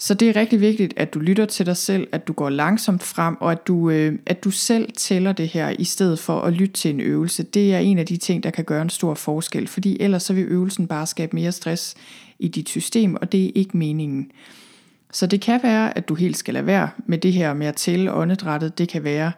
Så 0.00 0.14
det 0.14 0.28
er 0.28 0.36
rigtig 0.36 0.60
vigtigt, 0.60 0.94
at 0.96 1.14
du 1.14 1.18
lytter 1.18 1.46
til 1.46 1.66
dig 1.66 1.76
selv, 1.76 2.08
at 2.12 2.28
du 2.28 2.32
går 2.32 2.50
langsomt 2.50 3.02
frem, 3.02 3.36
og 3.40 3.52
at 3.52 3.66
du, 3.66 3.90
øh, 3.90 4.18
at 4.26 4.44
du 4.44 4.50
selv 4.50 4.92
tæller 4.96 5.32
det 5.32 5.48
her, 5.48 5.70
i 5.78 5.84
stedet 5.84 6.18
for 6.18 6.40
at 6.40 6.52
lytte 6.52 6.74
til 6.74 6.90
en 6.90 7.00
øvelse. 7.00 7.42
Det 7.42 7.74
er 7.74 7.78
en 7.78 7.98
af 7.98 8.06
de 8.06 8.16
ting, 8.16 8.42
der 8.42 8.50
kan 8.50 8.64
gøre 8.64 8.82
en 8.82 8.90
stor 8.90 9.14
forskel, 9.14 9.68
fordi 9.68 9.96
ellers 10.00 10.22
så 10.22 10.32
vil 10.32 10.44
øvelsen 10.44 10.86
bare 10.86 11.06
skabe 11.06 11.36
mere 11.36 11.52
stress 11.52 11.94
i 12.38 12.48
dit 12.48 12.68
system, 12.68 13.14
og 13.14 13.32
det 13.32 13.44
er 13.44 13.50
ikke 13.54 13.76
meningen. 13.76 14.30
Så 15.12 15.26
det 15.26 15.40
kan 15.40 15.60
være, 15.62 15.96
at 15.96 16.08
du 16.08 16.14
helt 16.14 16.36
skal 16.36 16.54
lade 16.54 16.66
være 16.66 16.88
med 17.06 17.18
det 17.18 17.32
her 17.32 17.54
med 17.54 17.66
at 17.66 17.76
tælle 17.76 18.12
åndedrættet. 18.12 18.78
Det 18.78 18.88
kan 18.88 19.04
være, 19.04 19.32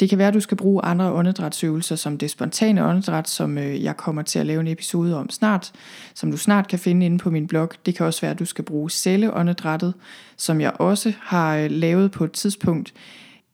det 0.00 0.08
kan 0.08 0.18
være, 0.18 0.28
at 0.28 0.34
du 0.34 0.40
skal 0.40 0.56
bruge 0.56 0.84
andre 0.84 1.12
åndedrætsøvelser, 1.12 1.96
som 1.96 2.18
det 2.18 2.30
spontane 2.30 2.84
åndedræt, 2.84 3.28
som 3.28 3.58
øh, 3.58 3.82
jeg 3.82 3.96
kommer 3.96 4.22
til 4.22 4.38
at 4.38 4.46
lave 4.46 4.60
en 4.60 4.66
episode 4.66 5.16
om 5.16 5.30
snart, 5.30 5.72
som 6.14 6.30
du 6.30 6.36
snart 6.36 6.68
kan 6.68 6.78
finde 6.78 7.06
inde 7.06 7.18
på 7.18 7.30
min 7.30 7.46
blog. 7.46 7.70
Det 7.86 7.94
kan 7.94 8.06
også 8.06 8.20
være, 8.20 8.30
at 8.30 8.38
du 8.38 8.44
skal 8.44 8.64
bruge 8.64 8.90
celleåndedrættet, 8.90 9.94
som 10.36 10.60
jeg 10.60 10.72
også 10.74 11.12
har 11.20 11.56
øh, 11.56 11.70
lavet 11.70 12.10
på 12.10 12.24
et 12.24 12.32
tidspunkt. 12.32 12.94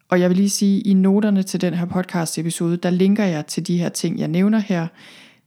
Og 0.09 0.21
jeg 0.21 0.31
vil 0.31 0.37
lige 0.37 0.51
sige, 0.51 0.81
at 0.81 0.87
i 0.87 0.95
noterne 0.95 1.43
til 1.43 1.61
den 1.61 1.75
her 1.75 1.87
podcast 1.87 2.39
episode, 2.39 2.77
der 2.77 2.91
linker 2.91 3.25
jeg 3.25 3.47
til 3.47 3.67
de 3.67 3.79
her 3.79 3.89
ting, 3.89 4.19
jeg 4.19 4.29
nævner 4.29 4.59
her. 4.59 4.87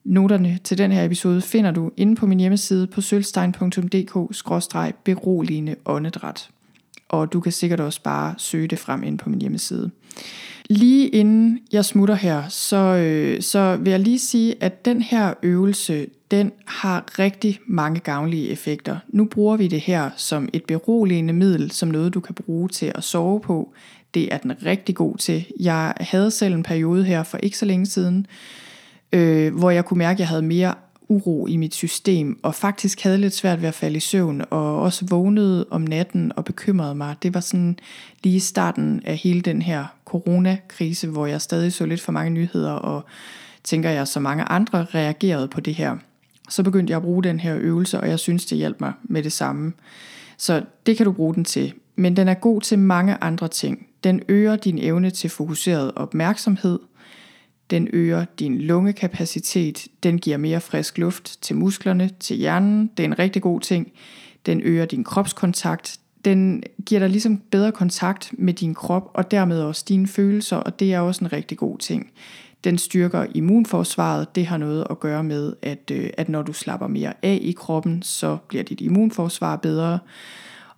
Noterne 0.03 0.59
til 0.63 0.77
den 0.77 0.91
her 0.91 1.05
episode 1.05 1.41
finder 1.41 1.71
du 1.71 1.91
inde 1.97 2.15
på 2.15 2.25
min 2.25 2.39
hjemmeside 2.39 2.87
på 2.87 3.01
sølvstein.dk-beroligende 3.01 5.75
åndedræt. 5.85 6.49
Og 7.09 7.33
du 7.33 7.39
kan 7.39 7.51
sikkert 7.51 7.79
også 7.79 8.01
bare 8.01 8.35
søge 8.37 8.67
det 8.67 8.79
frem 8.79 9.03
ind 9.03 9.17
på 9.17 9.29
min 9.29 9.41
hjemmeside. 9.41 9.91
Lige 10.69 11.07
inden 11.07 11.59
jeg 11.71 11.85
smutter 11.85 12.15
her, 12.15 12.43
så, 12.49 12.77
øh, 12.77 13.41
så 13.41 13.77
vil 13.81 13.91
jeg 13.91 13.99
lige 13.99 14.19
sige, 14.19 14.55
at 14.59 14.85
den 14.85 15.01
her 15.01 15.33
øvelse, 15.43 16.07
den 16.31 16.51
har 16.65 17.19
rigtig 17.19 17.59
mange 17.67 17.99
gavnlige 17.99 18.49
effekter. 18.49 18.97
Nu 19.07 19.25
bruger 19.25 19.57
vi 19.57 19.67
det 19.67 19.79
her 19.79 20.09
som 20.17 20.49
et 20.53 20.63
beroligende 20.63 21.33
middel, 21.33 21.71
som 21.71 21.89
noget 21.89 22.13
du 22.13 22.19
kan 22.19 22.35
bruge 22.35 22.69
til 22.69 22.91
at 22.95 23.03
sove 23.03 23.39
på. 23.39 23.73
Det 24.13 24.33
er 24.33 24.37
den 24.37 24.53
rigtig 24.65 24.95
god 24.95 25.17
til. 25.17 25.45
Jeg 25.59 25.93
havde 25.99 26.31
selv 26.31 26.53
en 26.53 26.63
periode 26.63 27.03
her 27.03 27.23
for 27.23 27.37
ikke 27.37 27.57
så 27.57 27.65
længe 27.65 27.85
siden, 27.85 28.27
øh, 29.13 29.55
hvor 29.55 29.69
jeg 29.69 29.85
kunne 29.85 29.97
mærke, 29.97 30.15
at 30.15 30.19
jeg 30.19 30.27
havde 30.27 30.41
mere 30.41 30.73
uro 31.09 31.47
i 31.47 31.57
mit 31.57 31.75
system, 31.75 32.39
og 32.43 32.55
faktisk 32.55 33.01
havde 33.01 33.17
lidt 33.17 33.33
svært 33.33 33.61
ved 33.61 33.67
at 33.67 33.73
falde 33.73 33.97
i 33.97 33.99
søvn, 33.99 34.43
og 34.49 34.81
også 34.81 35.05
vågnede 35.09 35.65
om 35.69 35.81
natten 35.81 36.31
og 36.35 36.45
bekymrede 36.45 36.95
mig. 36.95 37.15
Det 37.23 37.33
var 37.33 37.39
sådan 37.39 37.79
lige 38.23 38.39
starten 38.39 39.01
af 39.05 39.17
hele 39.17 39.41
den 39.41 39.61
her 39.61 39.85
coronakrise, 40.05 41.07
hvor 41.07 41.25
jeg 41.25 41.41
stadig 41.41 41.73
så 41.73 41.85
lidt 41.85 42.01
for 42.01 42.11
mange 42.11 42.31
nyheder, 42.31 42.71
og 42.71 43.05
tænker 43.63 43.89
jeg, 43.89 44.07
så 44.07 44.19
mange 44.19 44.43
andre 44.43 44.85
reagerede 44.93 45.47
på 45.47 45.61
det 45.61 45.75
her. 45.75 45.97
Så 46.49 46.63
begyndte 46.63 46.91
jeg 46.91 46.97
at 46.97 47.03
bruge 47.03 47.23
den 47.23 47.39
her 47.39 47.57
øvelse, 47.59 47.99
og 47.99 48.09
jeg 48.09 48.19
synes, 48.19 48.45
det 48.45 48.57
hjalp 48.57 48.81
mig 48.81 48.93
med 49.03 49.23
det 49.23 49.31
samme. 49.31 49.73
Så 50.37 50.63
det 50.85 50.97
kan 50.97 51.05
du 51.05 51.11
bruge 51.11 51.35
den 51.35 51.45
til. 51.45 51.73
Men 51.95 52.15
den 52.15 52.27
er 52.27 52.33
god 52.33 52.61
til 52.61 52.79
mange 52.79 53.17
andre 53.21 53.47
ting. 53.47 53.87
Den 54.03 54.21
øger 54.27 54.55
din 54.55 54.77
evne 54.77 55.09
til 55.09 55.29
fokuseret 55.29 55.91
opmærksomhed– 55.95 56.79
den 57.69 57.87
øger 57.93 58.25
din 58.39 58.57
lungekapacitet, 58.57 59.87
den 60.03 60.19
giver 60.19 60.37
mere 60.37 60.61
frisk 60.61 60.97
luft 60.97 61.37
til 61.41 61.55
musklerne, 61.55 62.09
til 62.19 62.35
hjernen, 62.35 62.91
det 62.97 63.03
er 63.03 63.07
en 63.07 63.19
rigtig 63.19 63.41
god 63.41 63.61
ting. 63.61 63.91
Den 64.45 64.61
øger 64.61 64.85
din 64.85 65.03
kropskontakt, 65.03 65.99
den 66.25 66.63
giver 66.85 66.99
dig 66.99 67.09
ligesom 67.09 67.37
bedre 67.37 67.71
kontakt 67.71 68.31
med 68.37 68.53
din 68.53 68.73
krop 68.75 69.11
og 69.13 69.31
dermed 69.31 69.61
også 69.61 69.85
dine 69.87 70.07
følelser, 70.07 70.57
og 70.57 70.79
det 70.79 70.93
er 70.93 70.99
også 70.99 71.25
en 71.25 71.33
rigtig 71.33 71.57
god 71.57 71.77
ting. 71.77 72.11
Den 72.63 72.77
styrker 72.77 73.25
immunforsvaret, 73.35 74.35
det 74.35 74.45
har 74.45 74.57
noget 74.57 74.87
at 74.89 74.99
gøre 74.99 75.23
med, 75.23 75.53
at, 75.61 75.91
øh, 75.91 76.09
at 76.17 76.29
når 76.29 76.41
du 76.41 76.53
slapper 76.53 76.87
mere 76.87 77.13
af 77.23 77.39
i 77.41 77.51
kroppen, 77.51 78.01
så 78.01 78.37
bliver 78.47 78.63
dit 78.63 78.81
immunforsvar 78.81 79.55
bedre. 79.55 79.99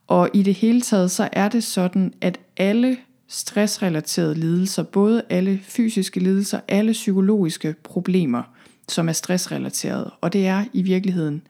Og 0.07 0.29
i 0.33 0.43
det 0.43 0.53
hele 0.53 0.81
taget, 0.81 1.11
så 1.11 1.29
er 1.31 1.49
det 1.49 1.63
sådan, 1.63 2.13
at 2.21 2.39
alle 2.57 2.97
stressrelaterede 3.29 4.35
lidelser, 4.35 4.83
både 4.83 5.23
alle 5.29 5.59
fysiske 5.63 6.19
lidelser, 6.19 6.59
alle 6.67 6.91
psykologiske 6.91 7.75
problemer, 7.83 8.43
som 8.87 9.09
er 9.09 9.13
stressrelaterede. 9.13 10.11
Og 10.21 10.33
det 10.33 10.47
er 10.47 10.65
i 10.73 10.81
virkeligheden 10.81 11.41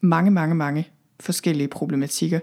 mange, 0.00 0.30
mange, 0.30 0.54
mange 0.54 0.88
forskellige 1.20 1.68
problematikker. 1.68 2.40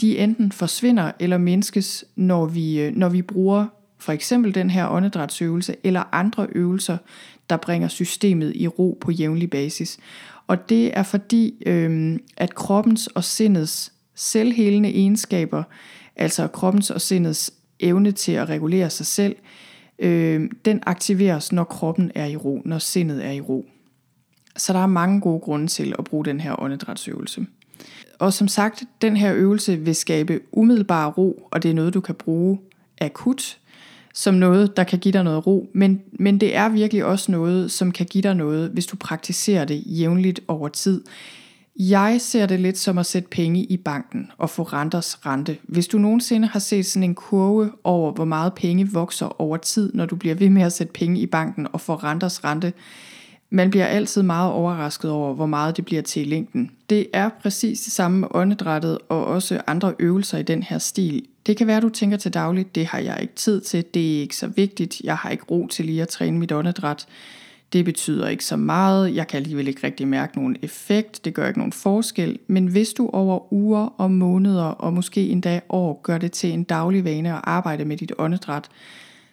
De 0.00 0.18
enten 0.18 0.52
forsvinder 0.52 1.12
eller 1.20 1.38
mindskes, 1.38 2.04
når 2.16 2.46
vi, 2.46 2.80
øh, 2.80 2.96
når 2.96 3.08
vi 3.08 3.22
bruger 3.22 3.66
for 3.98 4.12
eksempel 4.12 4.54
den 4.54 4.70
her 4.70 4.88
åndedrætsøvelse 4.88 5.76
eller 5.84 6.02
andre 6.12 6.46
øvelser, 6.52 6.96
der 7.50 7.56
bringer 7.56 7.88
systemet 7.88 8.52
i 8.56 8.68
ro 8.68 8.98
på 9.00 9.10
jævnlig 9.10 9.50
basis. 9.50 9.98
Og 10.46 10.68
det 10.68 10.98
er 10.98 11.02
fordi, 11.02 11.62
øh, 11.66 12.18
at 12.36 12.54
kroppens 12.54 13.06
og 13.06 13.24
sindets 13.24 13.92
selvhelende 14.14 14.88
egenskaber, 14.88 15.62
altså 16.16 16.46
kroppens 16.46 16.90
og 16.90 17.00
sindets 17.00 17.52
evne 17.80 18.12
til 18.12 18.32
at 18.32 18.48
regulere 18.48 18.90
sig 18.90 19.06
selv, 19.06 19.36
øh, 19.98 20.50
den 20.64 20.82
aktiveres, 20.86 21.52
når 21.52 21.64
kroppen 21.64 22.12
er 22.14 22.26
i 22.26 22.36
ro, 22.36 22.62
når 22.64 22.78
sindet 22.78 23.26
er 23.26 23.30
i 23.30 23.40
ro. 23.40 23.66
Så 24.56 24.72
der 24.72 24.78
er 24.78 24.86
mange 24.86 25.20
gode 25.20 25.40
grunde 25.40 25.66
til 25.66 25.94
at 25.98 26.04
bruge 26.04 26.24
den 26.24 26.40
her 26.40 26.62
åndedrætsøvelse. 26.62 27.46
Og 28.18 28.32
som 28.32 28.48
sagt, 28.48 28.82
den 29.02 29.16
her 29.16 29.34
øvelse 29.34 29.76
vil 29.76 29.94
skabe 29.94 30.40
umiddelbar 30.52 31.10
ro, 31.10 31.48
og 31.50 31.62
det 31.62 31.70
er 31.70 31.74
noget, 31.74 31.94
du 31.94 32.00
kan 32.00 32.14
bruge 32.14 32.58
akut, 33.00 33.58
som 34.14 34.34
noget, 34.34 34.76
der 34.76 34.84
kan 34.84 34.98
give 34.98 35.12
dig 35.12 35.24
noget 35.24 35.46
ro, 35.46 35.70
men, 35.74 36.02
men 36.12 36.40
det 36.40 36.56
er 36.56 36.68
virkelig 36.68 37.04
også 37.04 37.32
noget, 37.32 37.70
som 37.70 37.92
kan 37.92 38.06
give 38.06 38.22
dig 38.22 38.34
noget, 38.34 38.70
hvis 38.70 38.86
du 38.86 38.96
praktiserer 38.96 39.64
det 39.64 39.82
jævnligt 39.86 40.40
over 40.48 40.68
tid. 40.68 41.04
Jeg 41.88 42.20
ser 42.20 42.46
det 42.46 42.60
lidt 42.60 42.78
som 42.78 42.98
at 42.98 43.06
sætte 43.06 43.28
penge 43.28 43.64
i 43.64 43.76
banken 43.76 44.30
og 44.38 44.50
få 44.50 44.62
renters 44.62 45.26
rente. 45.26 45.56
Hvis 45.62 45.86
du 45.86 45.98
nogensinde 45.98 46.48
har 46.48 46.58
set 46.58 46.86
sådan 46.86 47.02
en 47.02 47.14
kurve 47.14 47.70
over, 47.84 48.12
hvor 48.12 48.24
meget 48.24 48.54
penge 48.54 48.88
vokser 48.92 49.40
over 49.40 49.56
tid, 49.56 49.92
når 49.94 50.06
du 50.06 50.16
bliver 50.16 50.34
ved 50.34 50.50
med 50.50 50.62
at 50.62 50.72
sætte 50.72 50.92
penge 50.92 51.20
i 51.20 51.26
banken 51.26 51.66
og 51.72 51.80
få 51.80 51.94
renters 51.94 52.44
rente, 52.44 52.72
man 53.50 53.70
bliver 53.70 53.86
altid 53.86 54.22
meget 54.22 54.52
overrasket 54.52 55.10
over, 55.10 55.34
hvor 55.34 55.46
meget 55.46 55.76
det 55.76 55.84
bliver 55.84 56.02
til 56.02 56.22
i 56.22 56.30
længden. 56.30 56.70
Det 56.90 57.06
er 57.12 57.28
præcis 57.42 57.80
det 57.80 57.92
samme 57.92 58.18
med 58.18 58.28
åndedrættet 58.30 58.98
og 59.08 59.24
også 59.24 59.60
andre 59.66 59.94
øvelser 59.98 60.38
i 60.38 60.42
den 60.42 60.62
her 60.62 60.78
stil. 60.78 61.26
Det 61.46 61.56
kan 61.56 61.66
være, 61.66 61.80
du 61.80 61.88
tænker 61.88 62.16
til 62.16 62.34
dagligt, 62.34 62.74
det 62.74 62.86
har 62.86 62.98
jeg 62.98 63.18
ikke 63.20 63.34
tid 63.34 63.60
til, 63.60 63.84
det 63.94 64.16
er 64.16 64.20
ikke 64.20 64.36
så 64.36 64.46
vigtigt, 64.46 65.00
jeg 65.04 65.16
har 65.16 65.30
ikke 65.30 65.44
ro 65.50 65.66
til 65.66 65.84
lige 65.84 66.02
at 66.02 66.08
træne 66.08 66.38
mit 66.38 66.52
åndedræt. 66.52 67.06
Det 67.72 67.84
betyder 67.84 68.28
ikke 68.28 68.44
så 68.44 68.56
meget, 68.56 69.14
jeg 69.14 69.28
kan 69.28 69.36
alligevel 69.36 69.68
ikke 69.68 69.86
rigtig 69.86 70.08
mærke 70.08 70.36
nogen 70.36 70.56
effekt, 70.62 71.24
det 71.24 71.34
gør 71.34 71.46
ikke 71.46 71.58
nogen 71.58 71.72
forskel, 71.72 72.38
men 72.46 72.66
hvis 72.66 72.92
du 72.92 73.10
over 73.12 73.52
uger 73.52 73.94
og 73.96 74.10
måneder 74.10 74.64
og 74.64 74.92
måske 74.92 75.28
endda 75.28 75.60
år 75.68 76.00
gør 76.02 76.18
det 76.18 76.32
til 76.32 76.52
en 76.52 76.64
daglig 76.64 77.04
vane 77.04 77.34
at 77.34 77.40
arbejde 77.44 77.84
med 77.84 77.96
dit 77.96 78.12
åndedræt, 78.18 78.68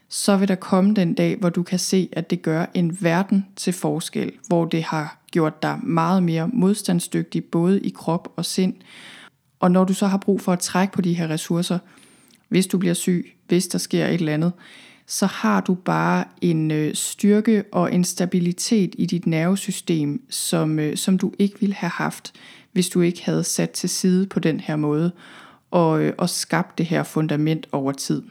så 0.09 0.37
vil 0.37 0.47
der 0.47 0.55
komme 0.55 0.93
den 0.93 1.13
dag, 1.13 1.37
hvor 1.39 1.49
du 1.49 1.63
kan 1.63 1.79
se, 1.79 2.09
at 2.11 2.29
det 2.29 2.41
gør 2.41 2.65
en 2.73 2.97
verden 3.01 3.45
til 3.55 3.73
forskel, 3.73 4.31
hvor 4.47 4.65
det 4.65 4.83
har 4.83 5.19
gjort 5.31 5.63
dig 5.63 5.79
meget 5.83 6.23
mere 6.23 6.49
modstandsdygtig 6.53 7.43
både 7.43 7.79
i 7.79 7.89
krop 7.89 8.33
og 8.35 8.45
sind. 8.45 8.73
Og 9.59 9.71
når 9.71 9.83
du 9.83 9.93
så 9.93 10.07
har 10.07 10.17
brug 10.17 10.41
for 10.41 10.53
at 10.53 10.59
trække 10.59 10.93
på 10.93 11.01
de 11.01 11.13
her 11.13 11.29
ressourcer, 11.29 11.79
hvis 12.49 12.67
du 12.67 12.77
bliver 12.77 12.93
syg, 12.93 13.33
hvis 13.47 13.67
der 13.67 13.77
sker 13.77 14.07
et 14.07 14.13
eller 14.13 14.33
andet, 14.33 14.51
så 15.07 15.25
har 15.25 15.61
du 15.61 15.73
bare 15.73 16.25
en 16.41 16.71
øh, 16.71 16.95
styrke 16.95 17.63
og 17.71 17.93
en 17.93 18.03
stabilitet 18.03 18.95
i 18.97 19.05
dit 19.05 19.27
nervesystem, 19.27 20.21
som, 20.29 20.79
øh, 20.79 20.97
som 20.97 21.17
du 21.17 21.33
ikke 21.39 21.59
ville 21.59 21.75
have 21.75 21.89
haft, 21.89 22.33
hvis 22.71 22.89
du 22.89 23.01
ikke 23.01 23.23
havde 23.25 23.43
sat 23.43 23.69
til 23.69 23.89
side 23.89 24.27
på 24.27 24.39
den 24.39 24.59
her 24.59 24.75
måde 24.75 25.11
og, 25.71 26.01
øh, 26.01 26.13
og 26.17 26.29
skabt 26.29 26.77
det 26.77 26.85
her 26.85 27.03
fundament 27.03 27.67
over 27.71 27.91
tid. 27.91 28.23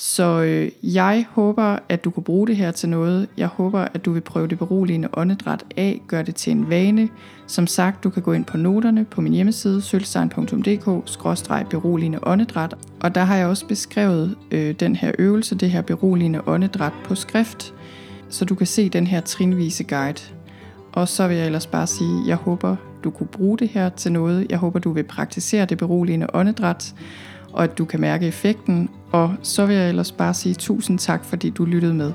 Så 0.00 0.42
øh, 0.42 0.70
jeg 0.94 1.26
håber, 1.30 1.78
at 1.88 2.04
du 2.04 2.10
kan 2.10 2.22
bruge 2.22 2.46
det 2.46 2.56
her 2.56 2.70
til 2.70 2.88
noget. 2.88 3.28
Jeg 3.36 3.46
håber, 3.46 3.80
at 3.80 4.04
du 4.04 4.12
vil 4.12 4.20
prøve 4.20 4.46
det 4.46 4.58
beroligende 4.58 5.08
åndedræt 5.12 5.64
af. 5.76 6.02
Gør 6.06 6.22
det 6.22 6.34
til 6.34 6.50
en 6.50 6.70
vane. 6.70 7.08
Som 7.46 7.66
sagt, 7.66 8.04
du 8.04 8.10
kan 8.10 8.22
gå 8.22 8.32
ind 8.32 8.44
på 8.44 8.56
noterne 8.56 9.04
på 9.04 9.20
min 9.20 9.32
hjemmeside, 9.32 9.82
sølvstein.dk-beroligende 9.82 12.18
åndedræt. 12.22 12.74
Og 13.00 13.14
der 13.14 13.20
har 13.20 13.36
jeg 13.36 13.46
også 13.46 13.66
beskrevet 13.66 14.36
øh, 14.50 14.74
den 14.80 14.96
her 14.96 15.12
øvelse, 15.18 15.54
det 15.54 15.70
her 15.70 15.82
beroligende 15.82 16.48
åndedræt 16.48 16.92
på 17.04 17.14
skrift, 17.14 17.74
så 18.28 18.44
du 18.44 18.54
kan 18.54 18.66
se 18.66 18.88
den 18.88 19.06
her 19.06 19.20
trinvise 19.20 19.84
guide. 19.84 20.20
Og 20.92 21.08
så 21.08 21.28
vil 21.28 21.36
jeg 21.36 21.46
ellers 21.46 21.66
bare 21.66 21.86
sige, 21.86 22.22
jeg 22.26 22.36
håber, 22.36 22.76
du 23.04 23.10
kunne 23.10 23.26
bruge 23.26 23.58
det 23.58 23.68
her 23.68 23.88
til 23.88 24.12
noget. 24.12 24.46
Jeg 24.50 24.58
håber, 24.58 24.78
du 24.78 24.92
vil 24.92 25.04
praktisere 25.04 25.64
det 25.64 25.78
beroligende 25.78 26.26
åndedræt 26.34 26.94
og 27.58 27.64
at 27.64 27.78
du 27.78 27.84
kan 27.84 28.00
mærke 28.00 28.26
effekten. 28.26 28.90
Og 29.12 29.34
så 29.42 29.66
vil 29.66 29.76
jeg 29.76 29.88
ellers 29.88 30.12
bare 30.12 30.34
sige 30.34 30.54
tusind 30.54 30.98
tak, 30.98 31.24
fordi 31.24 31.50
du 31.50 31.64
lyttede 31.64 31.94
med. 31.94 32.12